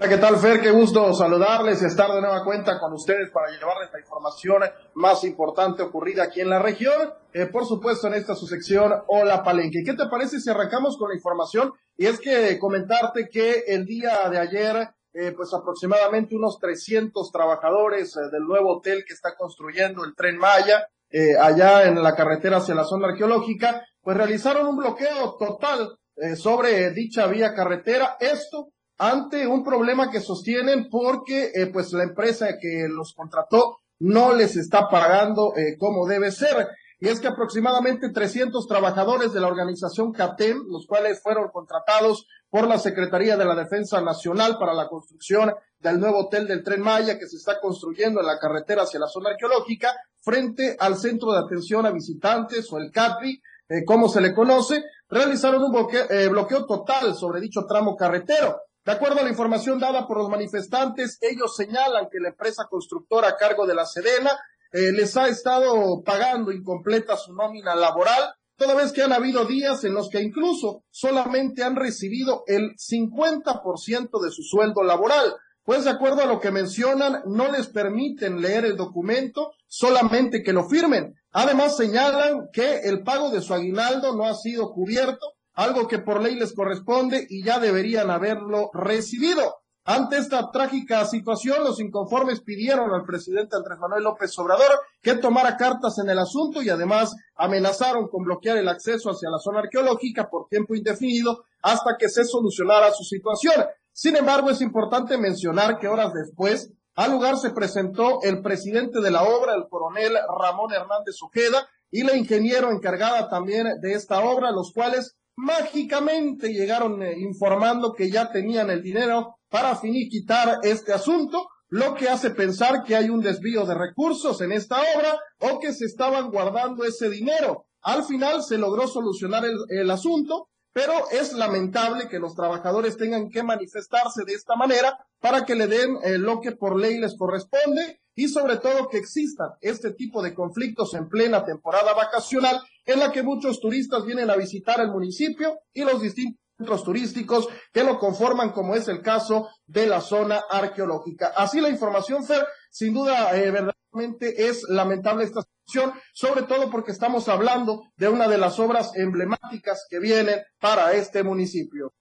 [0.03, 0.63] Hola, ¿qué tal Fer?
[0.63, 4.63] Qué gusto saludarles estar de nueva cuenta con ustedes para llevarles la información
[4.95, 7.13] más importante ocurrida aquí en la región.
[7.35, 9.83] Eh, por supuesto, en esta su sección Hola Palenque.
[9.85, 11.75] ¿Qué te parece si arrancamos con la información?
[11.99, 18.17] Y es que comentarte que el día de ayer eh, pues aproximadamente unos 300 trabajadores
[18.17, 22.57] eh, del nuevo hotel que está construyendo el tren Maya, eh, allá en la carretera
[22.57, 25.99] hacia la zona arqueológica, pues realizaron un bloqueo total
[26.37, 28.17] sobre dicha vía carretera.
[28.21, 34.57] Esto ante un problema que sostienen porque pues la empresa que los contrató no les
[34.57, 36.69] está pagando como debe ser.
[37.03, 42.69] Y es que aproximadamente 300 trabajadores de la organización CATEM, los cuales fueron contratados por
[42.69, 47.19] la Secretaría de la Defensa Nacional para la construcción del nuevo hotel del Tren Maya
[47.19, 51.39] que se está construyendo en la carretera hacia la zona arqueológica, frente al Centro de
[51.39, 56.29] Atención a Visitantes o el CATRI, eh, como se le conoce, realizaron un bloqueo, eh,
[56.29, 58.61] bloqueo total sobre dicho tramo carretero.
[58.85, 63.29] De acuerdo a la información dada por los manifestantes, ellos señalan que la empresa constructora
[63.29, 64.31] a cargo de la Sedena
[64.73, 69.85] eh, les ha estado pagando incompleta su nómina laboral, toda vez que han habido días
[69.85, 75.35] en los que incluso solamente han recibido el 50% de su sueldo laboral.
[75.63, 80.53] Pues de acuerdo a lo que mencionan, no les permiten leer el documento, solamente que
[80.53, 81.15] lo firmen.
[81.33, 86.23] Además señalan que el pago de su aguinaldo no ha sido cubierto, algo que por
[86.23, 89.57] ley les corresponde y ya deberían haberlo recibido.
[89.85, 94.71] Ante esta trágica situación, los inconformes pidieron al presidente Andrés Manuel López Obrador
[95.03, 99.39] que tomara cartas en el asunto y además amenazaron con bloquear el acceso hacia la
[99.39, 103.65] zona arqueológica por tiempo indefinido hasta que se solucionara su situación.
[103.93, 109.11] Sin embargo, es importante mencionar que horas después al lugar se presentó el presidente de
[109.11, 114.53] la obra, el coronel Ramón Hernández Ojeda, y la ingeniero encargada también de esta obra,
[114.53, 121.49] los cuales mágicamente llegaron eh, informando que ya tenían el dinero para finiquitar este asunto,
[121.69, 125.73] lo que hace pensar que hay un desvío de recursos en esta obra o que
[125.73, 127.67] se estaban guardando ese dinero.
[127.83, 133.43] Al final se logró solucionar el, asunto, pero es lamentable que los trabajadores tengan que
[133.43, 138.01] manifestarse de esta manera para que le den eh, lo que por ley les corresponde
[138.21, 143.11] y sobre todo que existan este tipo de conflictos en plena temporada vacacional en la
[143.11, 147.99] que muchos turistas vienen a visitar el municipio y los distintos centros turísticos que lo
[147.99, 151.33] conforman, como es el caso de la zona arqueológica.
[151.35, 156.93] Así la información, Fer, sin duda, eh, verdaderamente es lamentable esta situación, sobre todo porque
[156.93, 161.95] estamos hablando de una de las obras emblemáticas que vienen para este municipio.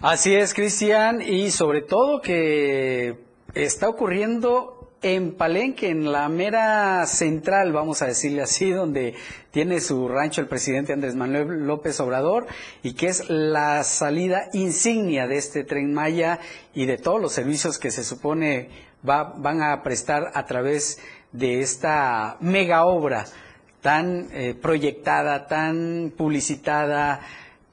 [0.00, 7.72] Así es, Cristian, y sobre todo que está ocurriendo en Palenque, en la mera central,
[7.72, 9.14] vamos a decirle así, donde
[9.50, 12.46] tiene su rancho el presidente Andrés Manuel López Obrador
[12.82, 16.38] y que es la salida insignia de este tren Maya
[16.72, 18.68] y de todos los servicios que se supone
[19.08, 20.98] va, van a prestar a través
[21.32, 23.24] de esta mega obra
[23.80, 27.20] tan eh, proyectada, tan publicitada,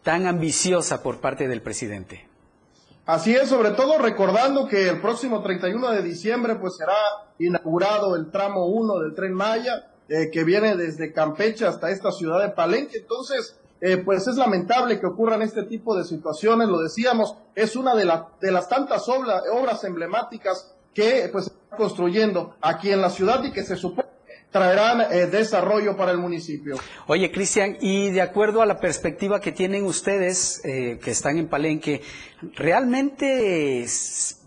[0.02, 2.29] tan ambiciosa por parte del presidente.
[3.10, 6.94] Así es, sobre todo recordando que el próximo 31 de diciembre pues será
[7.40, 12.40] inaugurado el tramo 1 del tren Maya, eh, que viene desde Campeche hasta esta ciudad
[12.40, 13.00] de Palenque.
[13.00, 17.96] Entonces, eh, pues es lamentable que ocurran este tipo de situaciones, lo decíamos, es una
[17.96, 18.06] de,
[18.42, 23.64] de las tantas obras emblemáticas que pues está construyendo aquí en la ciudad y que
[23.64, 24.09] se supone
[24.52, 26.78] traerán eh, desarrollo para el municipio.
[27.08, 31.48] Oye, Cristian, y de acuerdo a la perspectiva que tienen ustedes, eh, que están en
[31.48, 32.02] Palenque,
[32.56, 33.86] ¿realmente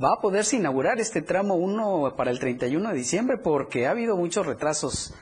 [0.02, 3.38] va a poderse inaugurar este tramo 1 para el 31 de diciembre?
[3.38, 5.14] Porque ha habido muchos retrasos.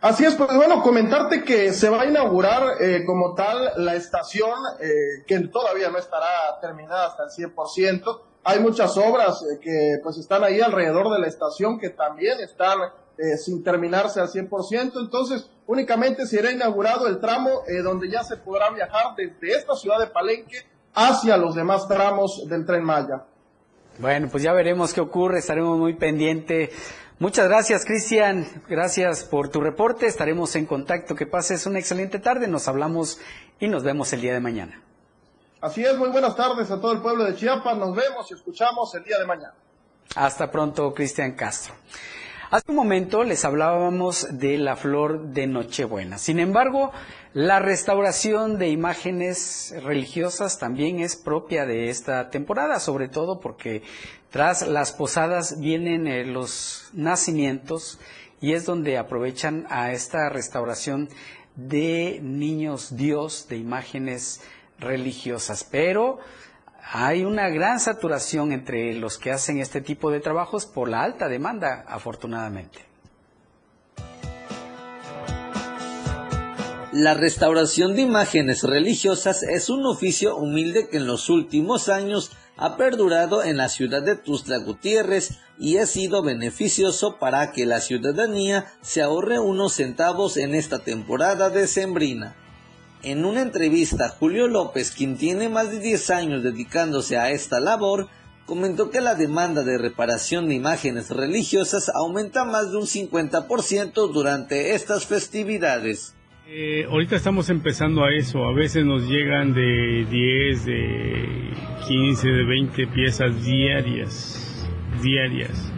[0.00, 4.54] Así es, pues bueno, comentarte que se va a inaugurar eh, como tal la estación,
[5.26, 8.20] que todavía no estará terminada hasta el 100%.
[8.44, 12.78] Hay muchas obras que pues están ahí alrededor de la estación que también están
[13.18, 14.92] eh, sin terminarse al 100%.
[15.00, 19.98] Entonces, únicamente será inaugurado el tramo eh, donde ya se podrá viajar desde esta ciudad
[19.98, 23.24] de Palenque hacia los demás tramos del tren Maya.
[23.98, 26.70] Bueno, pues ya veremos qué ocurre, estaremos muy pendientes.
[27.18, 28.46] Muchas gracias, Cristian.
[28.68, 30.04] Gracias por tu reporte.
[30.04, 31.14] Estaremos en contacto.
[31.14, 32.46] Que pases una excelente tarde.
[32.46, 33.18] Nos hablamos
[33.58, 34.82] y nos vemos el día de mañana.
[35.62, 37.78] Así es, muy buenas tardes a todo el pueblo de Chiapas.
[37.78, 39.54] Nos vemos y escuchamos el día de mañana.
[40.14, 41.74] Hasta pronto, Cristian Castro.
[42.48, 46.16] Hace un momento les hablábamos de la flor de Nochebuena.
[46.16, 46.92] Sin embargo,
[47.32, 53.82] la restauración de imágenes religiosas también es propia de esta temporada, sobre todo porque
[54.30, 57.98] tras las posadas vienen eh, los nacimientos
[58.40, 61.08] y es donde aprovechan a esta restauración
[61.56, 64.40] de niños Dios, de imágenes
[64.78, 65.64] religiosas.
[65.68, 66.20] Pero
[66.92, 71.28] hay una gran saturación entre los que hacen este tipo de trabajos por la alta
[71.28, 72.78] demanda, afortunadamente.
[76.92, 82.76] La restauración de imágenes religiosas es un oficio humilde que en los últimos años ha
[82.76, 88.66] perdurado en la ciudad de Tuzla Gutiérrez y ha sido beneficioso para que la ciudadanía
[88.80, 92.36] se ahorre unos centavos en esta temporada decembrina.
[93.02, 98.08] En una entrevista, Julio López, quien tiene más de 10 años dedicándose a esta labor,
[98.46, 104.74] comentó que la demanda de reparación de imágenes religiosas aumenta más de un 50% durante
[104.74, 106.14] estas festividades.
[106.48, 111.50] Eh, ahorita estamos empezando a eso, a veces nos llegan de 10, de
[111.88, 114.64] 15, de 20 piezas diarias,
[115.02, 115.72] diarias.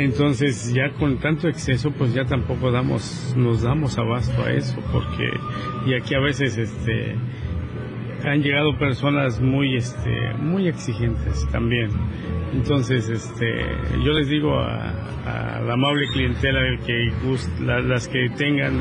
[0.00, 5.28] Entonces ya con tanto exceso pues ya tampoco damos, nos damos abasto a eso porque
[5.84, 7.16] y aquí a veces este
[8.24, 11.90] han llegado personas muy este muy exigentes también.
[12.54, 13.62] Entonces este
[14.02, 17.12] yo les digo a, la amable clientela que
[17.60, 18.80] las que tengan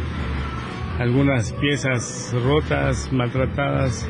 [0.99, 4.09] algunas piezas rotas, maltratadas,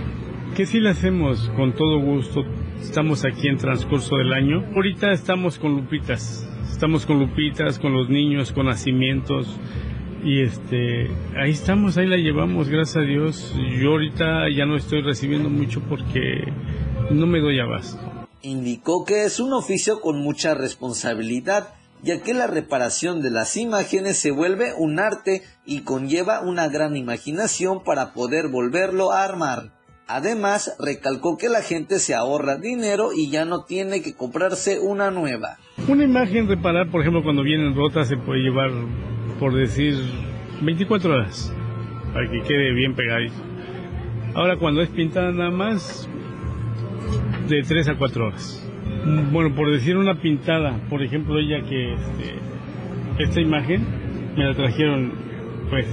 [0.55, 2.45] que si las hacemos con todo gusto.
[2.79, 4.63] Estamos aquí en transcurso del año.
[4.73, 6.48] Ahorita estamos con lupitas
[6.79, 9.47] estamos con lupitas, con los niños, con nacimientos.
[10.23, 13.53] Y este, ahí estamos, ahí la llevamos, gracias a Dios.
[13.81, 16.41] Yo ahorita ya no estoy recibiendo mucho porque
[17.11, 17.99] no me doy abasto.
[18.43, 24.17] Indicó que es un oficio con mucha responsabilidad, ya que la reparación de las imágenes
[24.17, 29.73] se vuelve un arte y conlleva una gran imaginación para poder volverlo a armar.
[30.11, 35.11] Además, recalcó que la gente se ahorra dinero y ya no tiene que comprarse una
[35.11, 35.57] nueva.
[35.87, 38.71] Una imagen reparar, por ejemplo, cuando vienen rotas se puede llevar,
[39.39, 39.93] por decir,
[40.63, 41.53] 24 horas
[42.11, 43.35] para que quede bien pegadito.
[44.33, 46.09] Ahora cuando es pintada nada más,
[47.47, 48.67] de 3 a 4 horas.
[49.31, 53.85] Bueno, por decir una pintada, por ejemplo, ella que este, esta imagen
[54.35, 55.13] me la trajeron
[55.69, 55.85] pues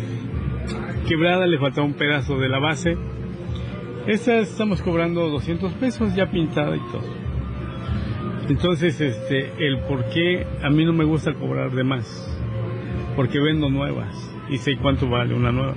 [1.07, 2.97] quebrada, le faltaba un pedazo de la base
[4.07, 7.27] esta estamos cobrando 200 pesos ya pintada y todo.
[8.49, 12.33] Entonces, este, el por qué a mí no me gusta cobrar de más.
[13.17, 14.15] Porque vendo nuevas
[14.49, 15.75] y sé cuánto vale una nueva.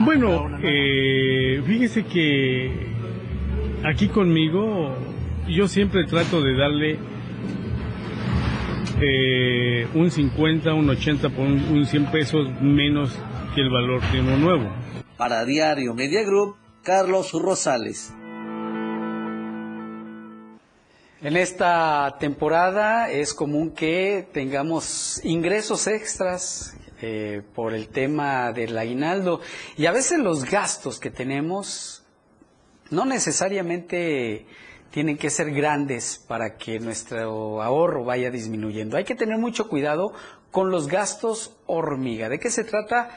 [0.00, 2.88] Bueno, eh, fíjese que
[3.84, 4.96] aquí conmigo
[5.48, 6.98] yo siempre trato de darle
[9.00, 13.18] eh, un 50, un 80 por un, un 100 pesos menos
[13.54, 14.70] que el valor de uno nuevo.
[15.16, 18.12] Para Diario Media Group, Carlos Rosales.
[21.20, 29.40] En esta temporada es común que tengamos ingresos extras eh, por el tema del aguinaldo
[29.76, 32.02] y a veces los gastos que tenemos
[32.90, 34.46] no necesariamente
[34.90, 38.96] tienen que ser grandes para que nuestro ahorro vaya disminuyendo.
[38.96, 40.12] Hay que tener mucho cuidado
[40.50, 42.28] con los gastos hormiga.
[42.28, 43.10] ¿De qué se trata?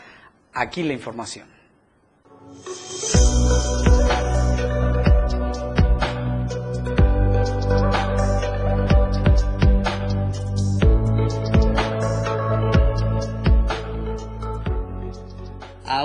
[0.54, 1.48] Aquí la información.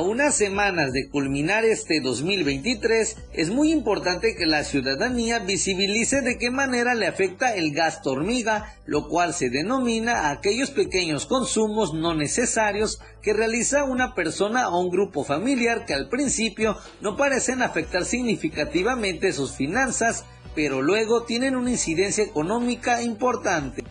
[0.00, 6.38] A unas semanas de culminar este 2023, es muy importante que la ciudadanía visibilice de
[6.38, 11.92] qué manera le afecta el gasto hormiga, lo cual se denomina a aquellos pequeños consumos
[11.92, 17.60] no necesarios que realiza una persona o un grupo familiar que al principio no parecen
[17.60, 20.24] afectar significativamente sus finanzas,
[20.54, 23.84] pero luego tienen una incidencia económica importante.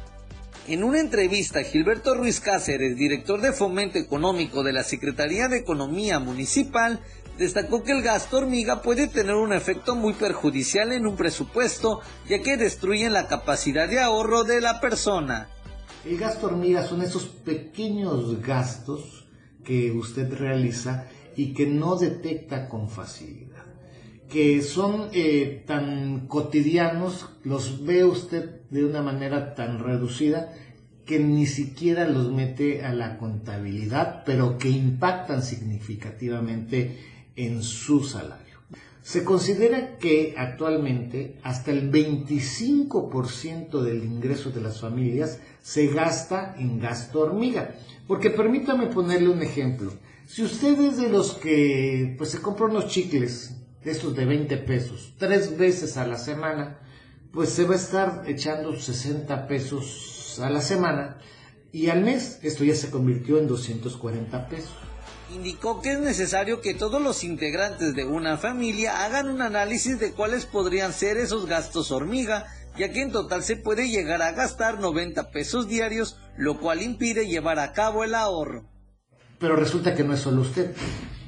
[0.69, 6.19] En una entrevista, Gilberto Ruiz Cáceres, director de Fomento Económico de la Secretaría de Economía
[6.19, 6.99] Municipal,
[7.39, 12.43] destacó que el gasto hormiga puede tener un efecto muy perjudicial en un presupuesto, ya
[12.43, 15.49] que destruyen la capacidad de ahorro de la persona.
[16.05, 19.27] El gasto hormiga son esos pequeños gastos
[19.63, 23.65] que usted realiza y que no detecta con facilidad,
[24.29, 30.53] que son eh, tan cotidianos, los ve usted de una manera tan reducida
[31.05, 36.97] que ni siquiera los mete a la contabilidad, pero que impactan significativamente
[37.35, 38.59] en su salario.
[39.01, 46.79] Se considera que actualmente hasta el 25% del ingreso de las familias se gasta en
[46.79, 47.75] gasto hormiga.
[48.07, 49.91] Porque permítame ponerle un ejemplo.
[50.27, 55.13] Si usted es de los que pues se compra unos chicles, estos de 20 pesos,
[55.17, 56.77] tres veces a la semana,
[57.31, 61.17] pues se va a estar echando 60 pesos a la semana
[61.71, 64.71] y al mes esto ya se convirtió en 240 pesos.
[65.33, 70.11] Indicó que es necesario que todos los integrantes de una familia hagan un análisis de
[70.13, 74.79] cuáles podrían ser esos gastos hormiga, ya que en total se puede llegar a gastar
[74.79, 78.65] 90 pesos diarios, lo cual impide llevar a cabo el ahorro.
[79.37, 80.73] Pero resulta que no es solo usted,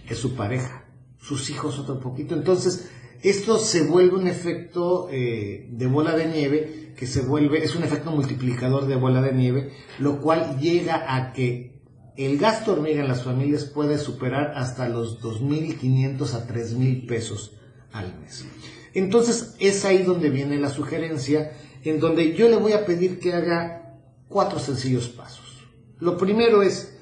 [0.10, 0.86] es su pareja,
[1.20, 2.34] sus hijos otro poquito.
[2.34, 2.89] Entonces,
[3.24, 7.84] esto se vuelve un efecto eh, de bola de nieve, que se vuelve, es un
[7.84, 11.80] efecto multiplicador de bola de nieve, lo cual llega a que
[12.17, 17.57] el gasto hormiga en las familias puede superar hasta los 2.500 a 3.000 pesos
[17.91, 18.45] al mes.
[18.93, 21.51] Entonces es ahí donde viene la sugerencia,
[21.84, 25.63] en donde yo le voy a pedir que haga cuatro sencillos pasos.
[25.99, 26.97] Lo primero es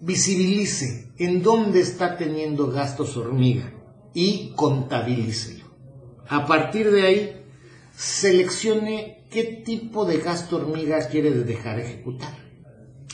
[0.00, 3.72] visibilice en dónde está teniendo gastos hormiga
[4.14, 5.64] y contabilícelo.
[6.28, 7.46] A partir de ahí,
[7.94, 12.34] seleccione qué tipo de gasto hormiga quiere dejar ejecutar.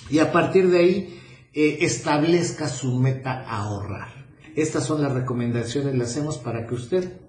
[0.09, 1.21] Y a partir de ahí,
[1.53, 4.09] eh, establezca su meta a ahorrar.
[4.55, 7.21] Estas son las recomendaciones que hacemos para que usted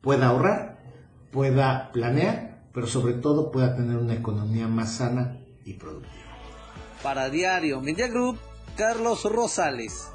[0.00, 0.78] pueda ahorrar,
[1.30, 6.14] pueda planear, pero sobre todo pueda tener una economía más sana y productiva.
[7.02, 8.38] Para Diario Media Group,
[8.76, 10.08] Carlos Rosales.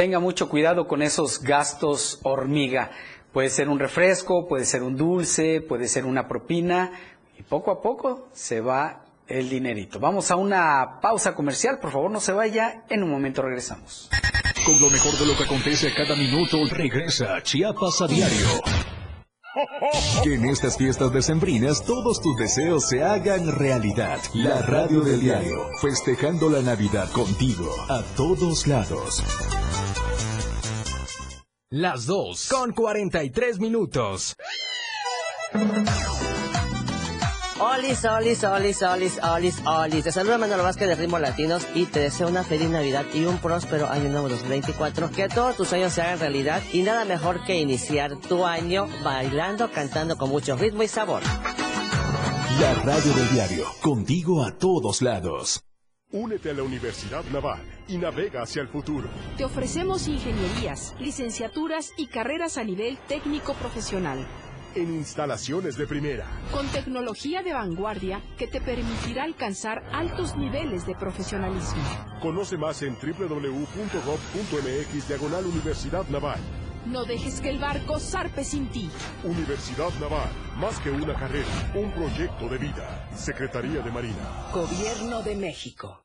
[0.00, 2.90] Tenga mucho cuidado con esos gastos hormiga.
[3.34, 6.90] Puede ser un refresco, puede ser un dulce, puede ser una propina
[7.38, 10.00] y poco a poco se va el dinerito.
[10.00, 14.08] Vamos a una pausa comercial, por favor no se vaya, en un momento regresamos.
[14.64, 18.99] Con lo mejor de lo que acontece cada minuto, regresa Chiapas a diario.
[20.22, 24.18] Que en estas fiestas decembrinas todos tus deseos se hagan realidad.
[24.34, 29.22] La radio del diario, festejando la Navidad contigo, a todos lados.
[31.70, 34.36] Las 2 con 43 minutos.
[37.62, 40.04] Olis, olis, olis, olis, olis, olis.
[40.04, 43.36] Te saluda Manuel Vázquez de Ritmo Latinos y te deseo una feliz Navidad y un
[43.36, 45.10] próspero año nuevo 2024.
[45.10, 49.70] Que todos tus sueños se hagan realidad y nada mejor que iniciar tu año bailando,
[49.70, 51.22] cantando con mucho ritmo y sabor.
[52.60, 55.62] La radio del diario, contigo a todos lados.
[56.12, 59.10] Únete a la Universidad Naval y navega hacia el futuro.
[59.36, 64.26] Te ofrecemos ingenierías, licenciaturas y carreras a nivel técnico profesional.
[64.74, 66.26] En instalaciones de primera.
[66.52, 71.82] Con tecnología de vanguardia que te permitirá alcanzar altos niveles de profesionalismo.
[72.20, 73.48] Conoce más en www.gov.mx
[75.08, 76.38] diagonal Universidad Naval.
[76.86, 78.88] No dejes que el barco zarpe sin ti.
[79.24, 83.08] Universidad Naval, más que una carrera, un proyecto de vida.
[83.14, 84.50] Secretaría de Marina.
[84.52, 86.04] Gobierno de México.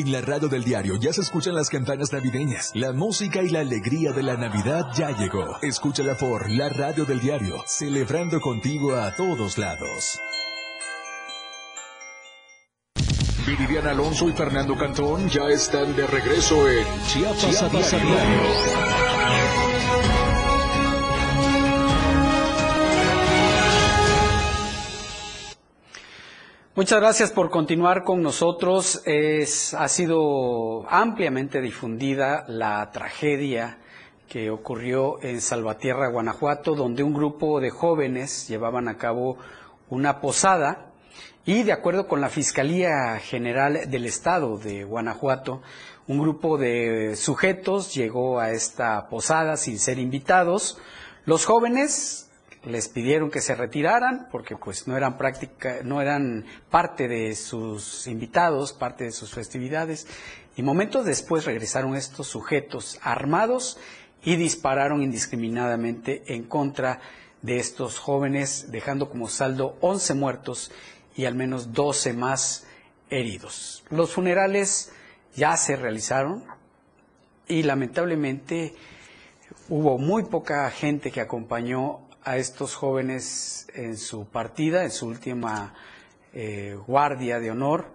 [0.00, 2.70] En la radio del diario ya se escuchan las campanas navideñas.
[2.74, 5.58] La música y la alegría de la Navidad ya llegó.
[5.60, 10.18] Escúchala por la radio del diario, celebrando contigo a todos lados.
[13.46, 19.69] Viridiana Alonso y Fernando Cantón ya están de regreso en Chiapas, Chiapas a a diario.
[26.76, 29.02] Muchas gracias por continuar con nosotros.
[29.04, 33.78] Es, ha sido ampliamente difundida la tragedia
[34.28, 39.36] que ocurrió en Salvatierra, Guanajuato, donde un grupo de jóvenes llevaban a cabo
[39.88, 40.92] una posada
[41.44, 45.62] y de acuerdo con la Fiscalía General del Estado de Guanajuato,
[46.06, 50.78] un grupo de sujetos llegó a esta posada sin ser invitados.
[51.24, 52.29] Los jóvenes
[52.64, 58.06] les pidieron que se retiraran porque pues no eran práctica, no eran parte de sus
[58.06, 60.06] invitados, parte de sus festividades
[60.56, 63.78] y momentos después regresaron estos sujetos armados
[64.22, 67.00] y dispararon indiscriminadamente en contra
[67.40, 70.70] de estos jóvenes, dejando como saldo 11 muertos
[71.16, 72.66] y al menos 12 más
[73.08, 73.82] heridos.
[73.88, 74.92] Los funerales
[75.34, 76.44] ya se realizaron
[77.48, 78.74] y lamentablemente
[79.70, 85.74] hubo muy poca gente que acompañó a estos jóvenes en su partida, en su última
[86.32, 87.86] eh, guardia de honor,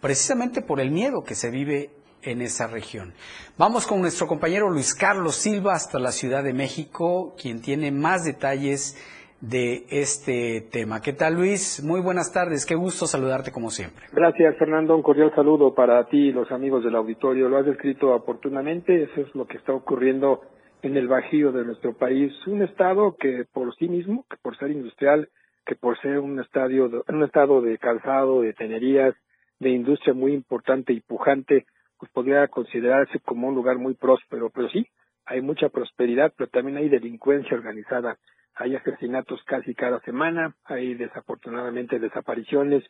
[0.00, 1.90] precisamente por el miedo que se vive
[2.22, 3.12] en esa región.
[3.58, 8.24] Vamos con nuestro compañero Luis Carlos Silva hasta la Ciudad de México, quien tiene más
[8.24, 8.96] detalles
[9.40, 11.02] de este tema.
[11.02, 11.82] ¿Qué tal Luis?
[11.82, 14.06] Muy buenas tardes, qué gusto saludarte como siempre.
[14.12, 14.94] Gracias, Fernando.
[14.94, 17.48] Un cordial saludo para ti y los amigos del auditorio.
[17.48, 19.02] Lo has descrito oportunamente.
[19.02, 20.42] Eso es lo que está ocurriendo
[20.82, 22.32] en el bajío de nuestro país.
[22.46, 25.28] Un estado que por sí mismo, que por ser industrial,
[25.64, 29.14] que por ser un, estadio de- un estado de calzado, de tenerías,
[29.60, 31.66] de industria muy importante y pujante,
[31.98, 34.50] pues podría considerarse como un lugar muy próspero.
[34.50, 34.86] Pero sí,
[35.24, 38.18] hay mucha prosperidad, pero también hay delincuencia organizada.
[38.56, 42.84] Hay asesinatos casi cada semana, hay desafortunadamente desapariciones,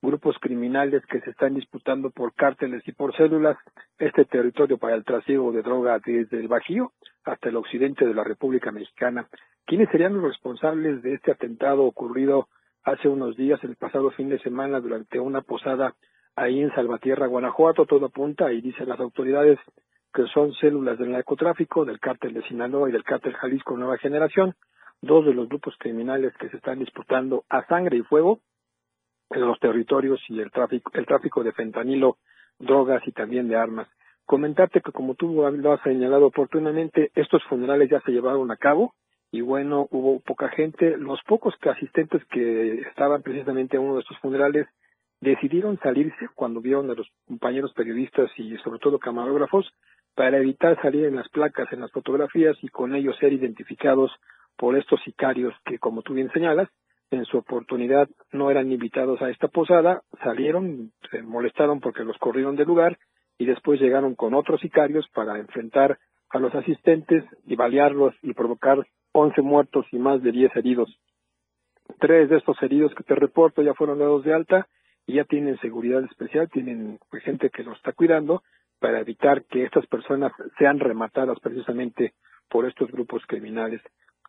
[0.00, 3.56] grupos criminales que se están disputando por cárteles y por células
[3.98, 6.92] este territorio para el trasiego de droga desde el Bajío
[7.24, 9.28] hasta el occidente de la República Mexicana.
[9.66, 12.48] ¿Quiénes serían los responsables de este atentado ocurrido
[12.84, 15.94] hace unos días, el pasado fin de semana, durante una posada
[16.34, 17.86] ahí en Salvatierra, Guanajuato?
[17.86, 19.58] Todo apunta y dicen las autoridades
[20.12, 24.54] que son células del narcotráfico, del cártel de Sinaloa y del cártel Jalisco Nueva Generación,
[25.00, 28.40] dos de los grupos criminales que se están disputando a sangre y fuego
[29.30, 32.18] en los territorios y el tráfico, el tráfico de fentanilo,
[32.58, 33.88] drogas y también de armas.
[34.26, 38.94] Comentarte que como tú lo has señalado oportunamente, estos funerales ya se llevaron a cabo
[39.30, 40.96] y bueno, hubo poca gente.
[40.96, 44.66] Los pocos asistentes que estaban precisamente en uno de estos funerales
[45.20, 49.72] decidieron salirse cuando vieron a los compañeros periodistas y sobre todo camarógrafos
[50.14, 54.10] para evitar salir en las placas, en las fotografías y con ellos ser identificados
[54.56, 56.68] por estos sicarios que, como tú bien señalas,
[57.10, 62.56] en su oportunidad no eran invitados a esta posada, salieron, se molestaron porque los corrieron
[62.56, 62.98] del lugar
[63.42, 65.98] y después llegaron con otros sicarios para enfrentar
[66.30, 70.96] a los asistentes y balearlos y provocar 11 muertos y más de 10 heridos.
[71.98, 74.68] Tres de estos heridos que te reporto ya fueron dados de alta
[75.06, 78.44] y ya tienen seguridad especial, tienen pues, gente que los está cuidando
[78.78, 82.14] para evitar que estas personas sean rematadas precisamente
[82.48, 83.80] por estos grupos criminales.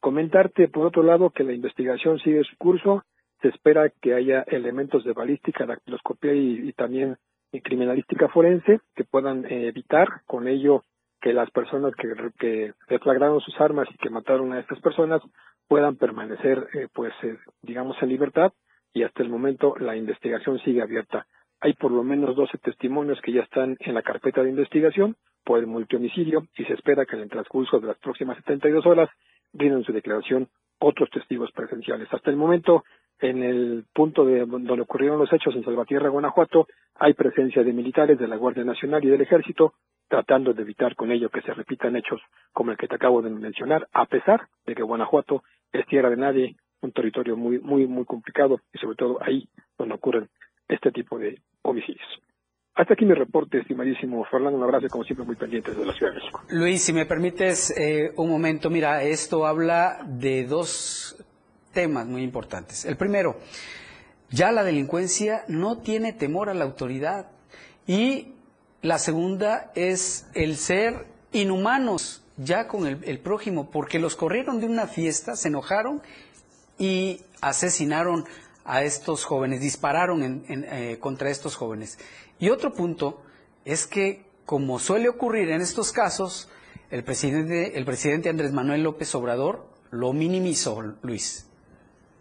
[0.02, 3.04] Comentarte, por otro lado, que la investigación sigue su curso.
[3.44, 7.18] Se espera que haya elementos de balística, dactiloscopía y, y también
[7.62, 10.84] criminalística forense que puedan eh, evitar con ello
[11.22, 12.74] que las personas que, que
[13.40, 15.22] sus armas y que mataron a estas personas
[15.68, 18.52] puedan permanecer, eh, pues, eh, digamos, en libertad
[18.94, 21.26] y hasta el momento la investigación sigue abierta.
[21.62, 25.60] Hay por lo menos 12 testimonios que ya están en la carpeta de investigación por
[25.60, 29.10] el multihomicidio y se espera que en el transcurso de las próximas 72 horas
[29.54, 30.50] brindan su declaración
[30.80, 32.08] otros testigos presenciales.
[32.12, 32.84] Hasta el momento
[33.24, 38.20] en el punto de donde ocurrieron los hechos en Salvatierra, Guanajuato, hay presencia de militares
[38.20, 39.74] de la Guardia Nacional y del Ejército
[40.10, 42.22] tratando de evitar con ello que se repitan hechos
[42.52, 46.18] como el que te acabo de mencionar, a pesar de que Guanajuato es tierra de
[46.18, 49.48] nadie, un territorio muy muy muy complicado y sobre todo ahí
[49.78, 50.28] donde ocurren
[50.68, 52.06] este tipo de homicidios.
[52.76, 54.58] Hasta aquí mi reporte, estimadísimo Fernando.
[54.58, 56.42] Un abrazo, como siempre, muy pendientes de la Ciudad de México.
[56.50, 61.24] Luis, si me permites eh, un momento, mira, esto habla de dos
[61.74, 62.86] temas muy importantes.
[62.86, 63.38] El primero,
[64.30, 67.28] ya la delincuencia no tiene temor a la autoridad.
[67.86, 68.34] Y
[68.82, 74.88] la segunda es el ser inhumanos ya con el, prójimo, porque los corrieron de una
[74.88, 76.02] fiesta, se enojaron
[76.80, 78.26] y asesinaron
[78.66, 82.00] a estos jóvenes, dispararon eh, contra estos jóvenes.
[82.40, 83.22] Y otro punto
[83.66, 86.50] es que, como suele ocurrir en estos casos,
[86.90, 91.48] el presidente, el presidente Andrés Manuel López Obrador lo minimizó, Luis.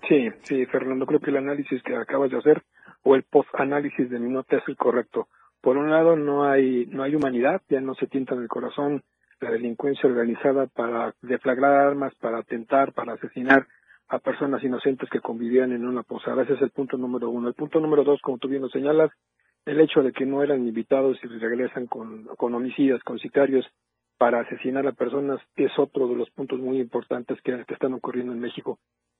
[0.09, 2.63] Sí, sí, Fernando, creo que el análisis que acabas de hacer
[3.03, 5.29] o el post-análisis de mi nota es el correcto.
[5.61, 9.03] Por un lado, no hay, no hay humanidad, ya no se tienta en el corazón
[9.41, 13.67] la delincuencia organizada para deflagrar armas, para atentar, para asesinar
[14.09, 16.43] a personas inocentes que convivían en una posada.
[16.43, 17.49] Ese es el punto número uno.
[17.49, 19.11] El punto número dos, como tú bien lo señalas,
[19.65, 23.65] el hecho de que no eran invitados y regresan con, con homicidas, con sicarios
[24.23, 28.39] para asesinar a personas es otro de los puntos muy importantes que, están ocurriendo en
[28.39, 28.79] México.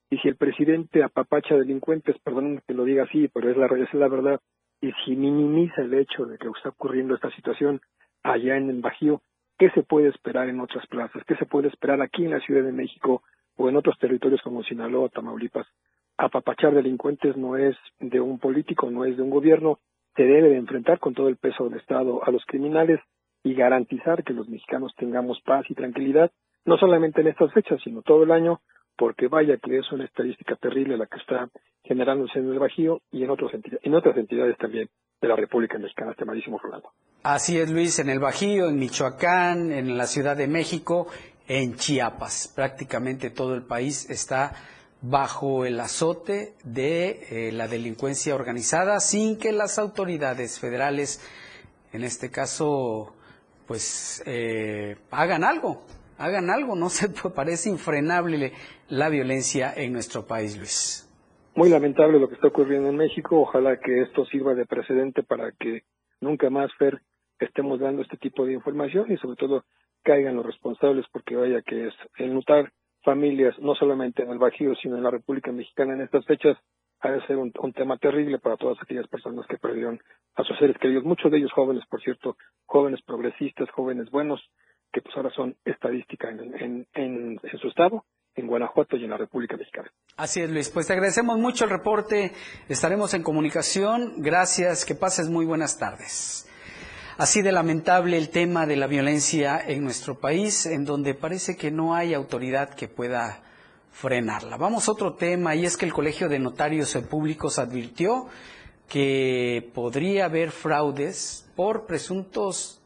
[0.09, 3.93] Y si el presidente apapacha delincuentes, perdón que lo diga así, pero es la, es
[3.93, 4.39] la verdad,
[4.79, 7.81] y si minimiza el hecho de que está ocurriendo esta situación
[8.23, 9.21] allá en el Bajío,
[9.59, 11.21] ¿qué se puede esperar en otras plazas?
[11.27, 13.23] ¿Qué se puede esperar aquí en la Ciudad de México
[13.57, 15.67] o en otros territorios como Sinaloa, Tamaulipas?
[16.15, 19.79] Apapachar delincuentes no es de un político, no es de un gobierno,
[20.15, 23.01] se debe de enfrentar con todo el peso del Estado a los criminales
[23.43, 26.31] y garantizar que los mexicanos tengamos paz y tranquilidad,
[26.65, 28.61] no solamente en estas fechas, sino todo el año,
[28.97, 31.49] porque vaya que es una estadística terrible la que está
[31.83, 34.89] generándose en el Bajío y en, otras entidades también
[35.21, 36.89] de la República Mexicana, estimadísimo Rolando.
[37.23, 41.07] Así es, Luis, en el Bajío, en Michoacán, en la Ciudad de México,
[41.47, 42.51] en Chiapas.
[42.55, 44.53] Prácticamente todo el país está
[45.01, 51.21] bajo el azote de eh, la delincuencia organizada sin que las autoridades federales,
[51.91, 53.13] en este caso,
[53.73, 55.81] pues eh, hagan algo,
[56.19, 58.51] hagan algo, no se parece infrenable
[58.87, 61.09] la violencia en nuestro país, Luis.
[61.55, 65.53] Muy lamentable lo que está ocurriendo en México, ojalá que esto sirva de precedente para
[65.53, 65.81] que
[66.21, 67.01] nunca más, Fer,
[67.39, 69.63] estemos dando este tipo de información y sobre todo
[70.03, 72.71] caigan los responsables porque vaya que es el notar
[73.03, 76.57] familias, no solamente en el Bajío, sino en la República Mexicana en estas fechas,
[77.03, 80.01] ha de ser un, tema terrible para todas aquellas personas que perdieron
[80.35, 84.41] a sus seres queridos, muchos de ellos jóvenes, por cierto, jóvenes progresistas, jóvenes buenos,
[84.91, 89.57] que pues ahora son estadística en, en, su estado, en Guanajuato y en la República
[89.57, 89.91] Mexicana.
[90.15, 90.69] Así es, Luis.
[90.69, 92.31] Pues te agradecemos mucho el reporte.
[92.69, 94.13] Estaremos en comunicación.
[94.17, 94.85] Gracias.
[94.85, 96.49] Que pases muy buenas tardes.
[97.17, 101.69] Así de lamentable el tema de la violencia en nuestro país, en donde parece que
[101.69, 103.43] no hay autoridad que pueda
[103.93, 104.57] frenarla.
[104.57, 108.27] Vamos a otro tema, y es que el Colegio de Notarios Públicos advirtió
[108.89, 112.81] que podría haber fraudes por presuntos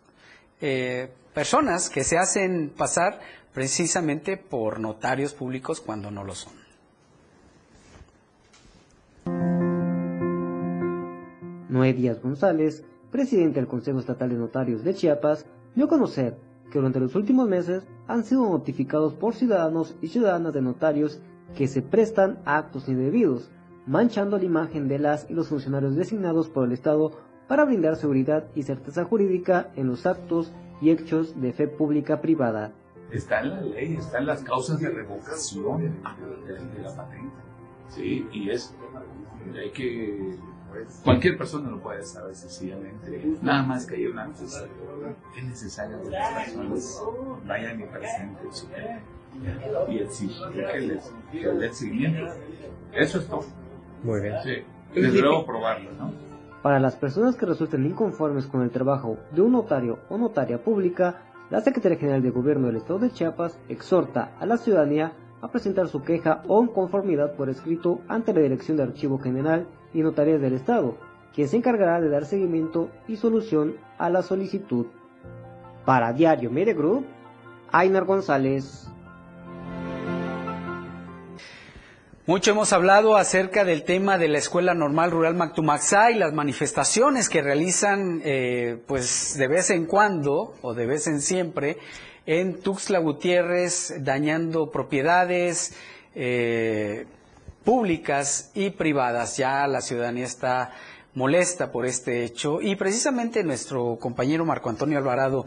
[0.61, 3.19] eh, personas que se hacen pasar
[3.53, 6.53] precisamente por notarios públicos cuando no lo son.
[11.69, 15.45] Noé Díaz González presidente del Consejo Estatal de Notarios de Chiapas,
[15.75, 16.37] dio a conocer
[16.71, 21.21] que durante los últimos meses han sido notificados por ciudadanos y ciudadanas de notarios
[21.55, 23.49] que se prestan a actos indebidos,
[23.85, 27.11] manchando la imagen de las y los funcionarios designados por el Estado
[27.47, 30.51] para brindar seguridad y certeza jurídica en los actos
[30.81, 32.73] y hechos de fe pública privada.
[33.11, 37.35] Está en la ley, están las causas de revocación de, la patente.
[37.87, 38.75] Sí, y es,
[39.55, 40.35] hay que
[41.03, 43.37] Cualquier persona lo puede saber sencillamente.
[43.41, 44.67] Nada más que haya una necesidad.
[45.35, 47.03] Es necesario que las personas
[47.45, 48.67] vayan y presenten su
[49.89, 52.33] y exigen que les, que les seguimiento.
[52.93, 53.45] Eso es todo.
[54.03, 54.35] Muy bien.
[54.43, 54.63] Sí.
[54.93, 56.11] Desde luego probarlo, ¿no?
[56.63, 61.21] Para las personas que resulten inconformes con el trabajo de un notario o notaria pública,
[61.49, 65.87] la Secretaría General de Gobierno del Estado de Chiapas exhorta a la ciudadanía a presentar
[65.87, 70.53] su queja o inconformidad por escrito ante la Dirección de Archivo General y Notarías del
[70.53, 70.97] Estado,
[71.33, 74.87] quien se encargará de dar seguimiento y solución a la solicitud.
[75.85, 77.05] Para Diario Media Group,
[77.71, 78.87] Ainar González.
[82.25, 87.29] Mucho hemos hablado acerca del tema de la Escuela Normal Rural Mactumaxá y las manifestaciones
[87.29, 91.77] que realizan eh, pues de vez en cuando o de vez en siempre
[92.25, 95.73] en Tuxtla Gutiérrez, dañando propiedades,
[96.13, 97.05] eh,
[97.67, 99.35] públicas y privadas.
[99.35, 100.71] Ya la ciudadanía está
[101.15, 105.45] molesta por este hecho y precisamente nuestro compañero Marco Antonio Alvarado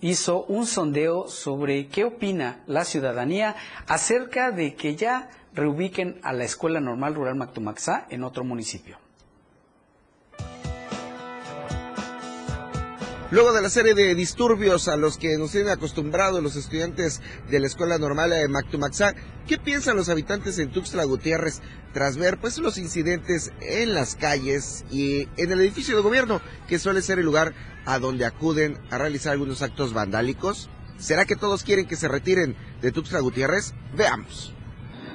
[0.00, 3.56] hizo un sondeo sobre qué opina la ciudadanía
[3.88, 8.96] acerca de que ya reubiquen a la Escuela Normal Rural Mactumaxá en otro municipio.
[13.30, 17.20] Luego de la serie de disturbios a los que nos tienen acostumbrados los estudiantes
[17.50, 19.14] de la Escuela Normal de Mactumaxá,
[19.46, 21.60] ¿qué piensan los habitantes en Tuxtla Gutiérrez
[21.92, 26.78] tras ver pues los incidentes en las calles y en el edificio de gobierno, que
[26.78, 27.52] suele ser el lugar
[27.84, 30.70] a donde acuden a realizar algunos actos vandálicos?
[30.96, 33.74] ¿Será que todos quieren que se retiren de Tuxtla Gutiérrez?
[33.94, 34.54] Veamos.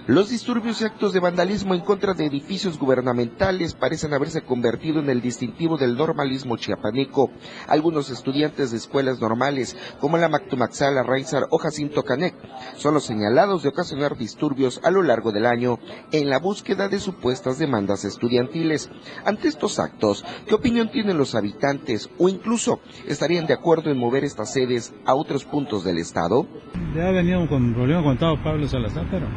[0.06, 5.10] Los disturbios y actos de vandalismo en contra de edificios gubernamentales parecen haberse convertido en
[5.10, 7.32] el distintivo del normalismo chiapaneco.
[7.70, 12.36] Algunos estudiantes de escuelas normales, como la Mactumaxala, Raizar o Jacinto Canec,
[12.76, 15.80] son los señalados de ocasionar disturbios a lo largo del año
[16.12, 18.90] en la búsqueda de supuestas demandas estudiantiles.
[19.24, 24.26] Ante estos actos, ¿qué opinión tienen los habitantes o incluso estarían de acuerdo en mover
[24.26, 26.46] estas sedes a otros puntos del Estado?
[26.94, 29.28] Ya venido con problema con Pablo Salazar, pero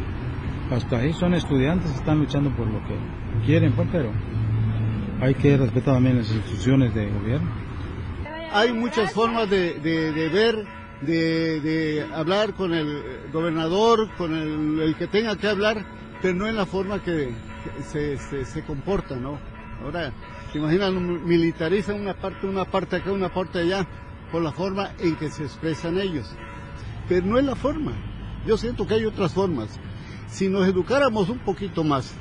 [0.71, 2.97] hasta ahí son estudiantes, están luchando por lo que
[3.47, 4.11] quieren, pues, pero
[5.21, 7.51] hay que respetar también las instituciones de gobierno.
[8.53, 9.79] Hay muchas formas de,
[10.33, 10.67] ver,
[11.03, 13.03] de, hablar con el
[13.33, 15.85] gobernador, con el, que tenga que hablar,
[16.23, 17.33] pero no en la forma que,
[17.87, 19.39] se, se, comporta, ¿no?
[19.83, 20.13] Ahora,
[20.53, 23.87] se imaginan, militarizan una parte, una parte acá, una parte allá,
[24.33, 26.35] por la forma en que se expresan ellos.
[27.09, 27.93] Pero no es la forma.
[28.47, 29.79] Yo siento que hay otras formas.
[30.29, 32.15] Si nos educáramos un poquito más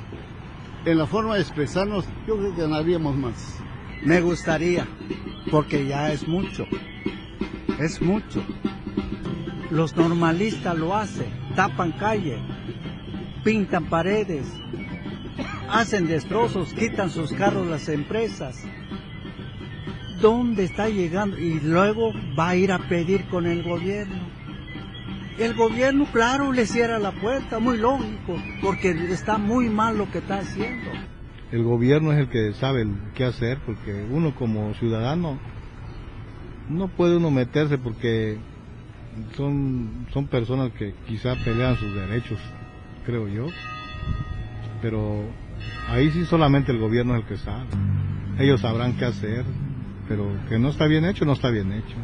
[0.84, 3.58] en la forma de expresarnos, yo creo que ganaríamos más.
[4.04, 4.86] Me gustaría,
[5.50, 6.66] porque ya es mucho,
[7.80, 8.42] es mucho.
[9.70, 11.26] Los normalistas lo hacen,
[11.56, 12.38] tapan calle,
[13.42, 14.46] pintan paredes,
[15.68, 18.62] hacen destrozos, quitan sus carros las empresas.
[20.20, 21.38] ¿Dónde está llegando?
[21.38, 24.35] Y luego va a ir a pedir con el gobierno.
[25.38, 30.18] El gobierno, claro, le cierra la puerta, muy lógico, porque está muy mal lo que
[30.18, 30.90] está haciendo.
[31.52, 35.38] El gobierno es el que sabe qué hacer, porque uno como ciudadano
[36.68, 38.38] no puede uno meterse porque
[39.36, 42.38] son, son personas que quizá pelean sus derechos,
[43.04, 43.46] creo yo.
[44.80, 45.22] Pero
[45.88, 47.66] ahí sí solamente el gobierno es el que sabe.
[48.38, 49.44] Ellos sabrán qué hacer,
[50.08, 51.96] pero que no está bien hecho, no está bien hecho.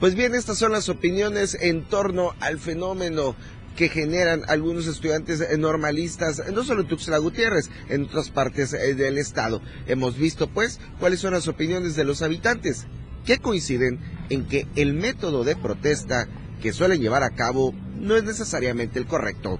[0.00, 3.34] Pues bien, estas son las opiniones en torno al fenómeno
[3.76, 9.18] que generan algunos estudiantes normalistas, no solo en Tuxtla Gutiérrez, en otras partes eh, del
[9.18, 9.60] estado.
[9.88, 12.86] Hemos visto, pues, cuáles son las opiniones de los habitantes,
[13.26, 13.98] que coinciden
[14.30, 16.28] en que el método de protesta
[16.62, 19.58] que suelen llevar a cabo no es necesariamente el correcto.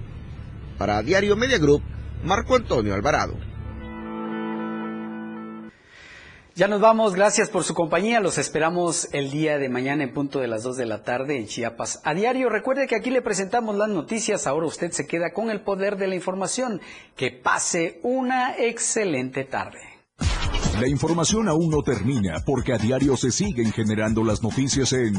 [0.79, 1.83] Para Diario Media Group,
[2.23, 3.35] Marco Antonio Alvarado.
[6.59, 8.19] Ya nos vamos, gracias por su compañía.
[8.19, 11.47] Los esperamos el día de mañana en punto de las 2 de la tarde en
[11.47, 12.01] Chiapas.
[12.03, 14.49] A diario, recuerde que aquí le presentamos las noticias.
[14.49, 16.81] Ahora usted se queda con el poder de la información.
[17.15, 19.79] Que pase una excelente tarde.
[20.81, 25.15] La información aún no termina porque a diario se siguen generando las noticias en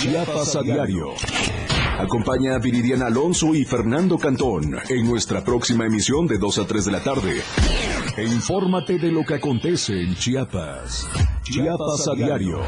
[0.00, 1.14] Chiapas a diario.
[1.98, 6.84] Acompaña a Viridiana Alonso y Fernando Cantón en nuestra próxima emisión de 2 a 3
[6.84, 7.40] de la tarde.
[8.16, 11.08] E infórmate de lo que acontece en Chiapas.
[11.44, 12.60] Chiapas a diario.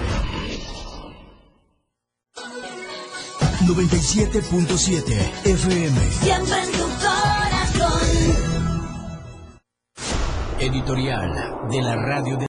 [3.66, 6.00] 97.7 FM.
[6.10, 8.00] Siempre en tu corazón.
[10.60, 11.30] Editorial
[11.70, 12.42] de la radio de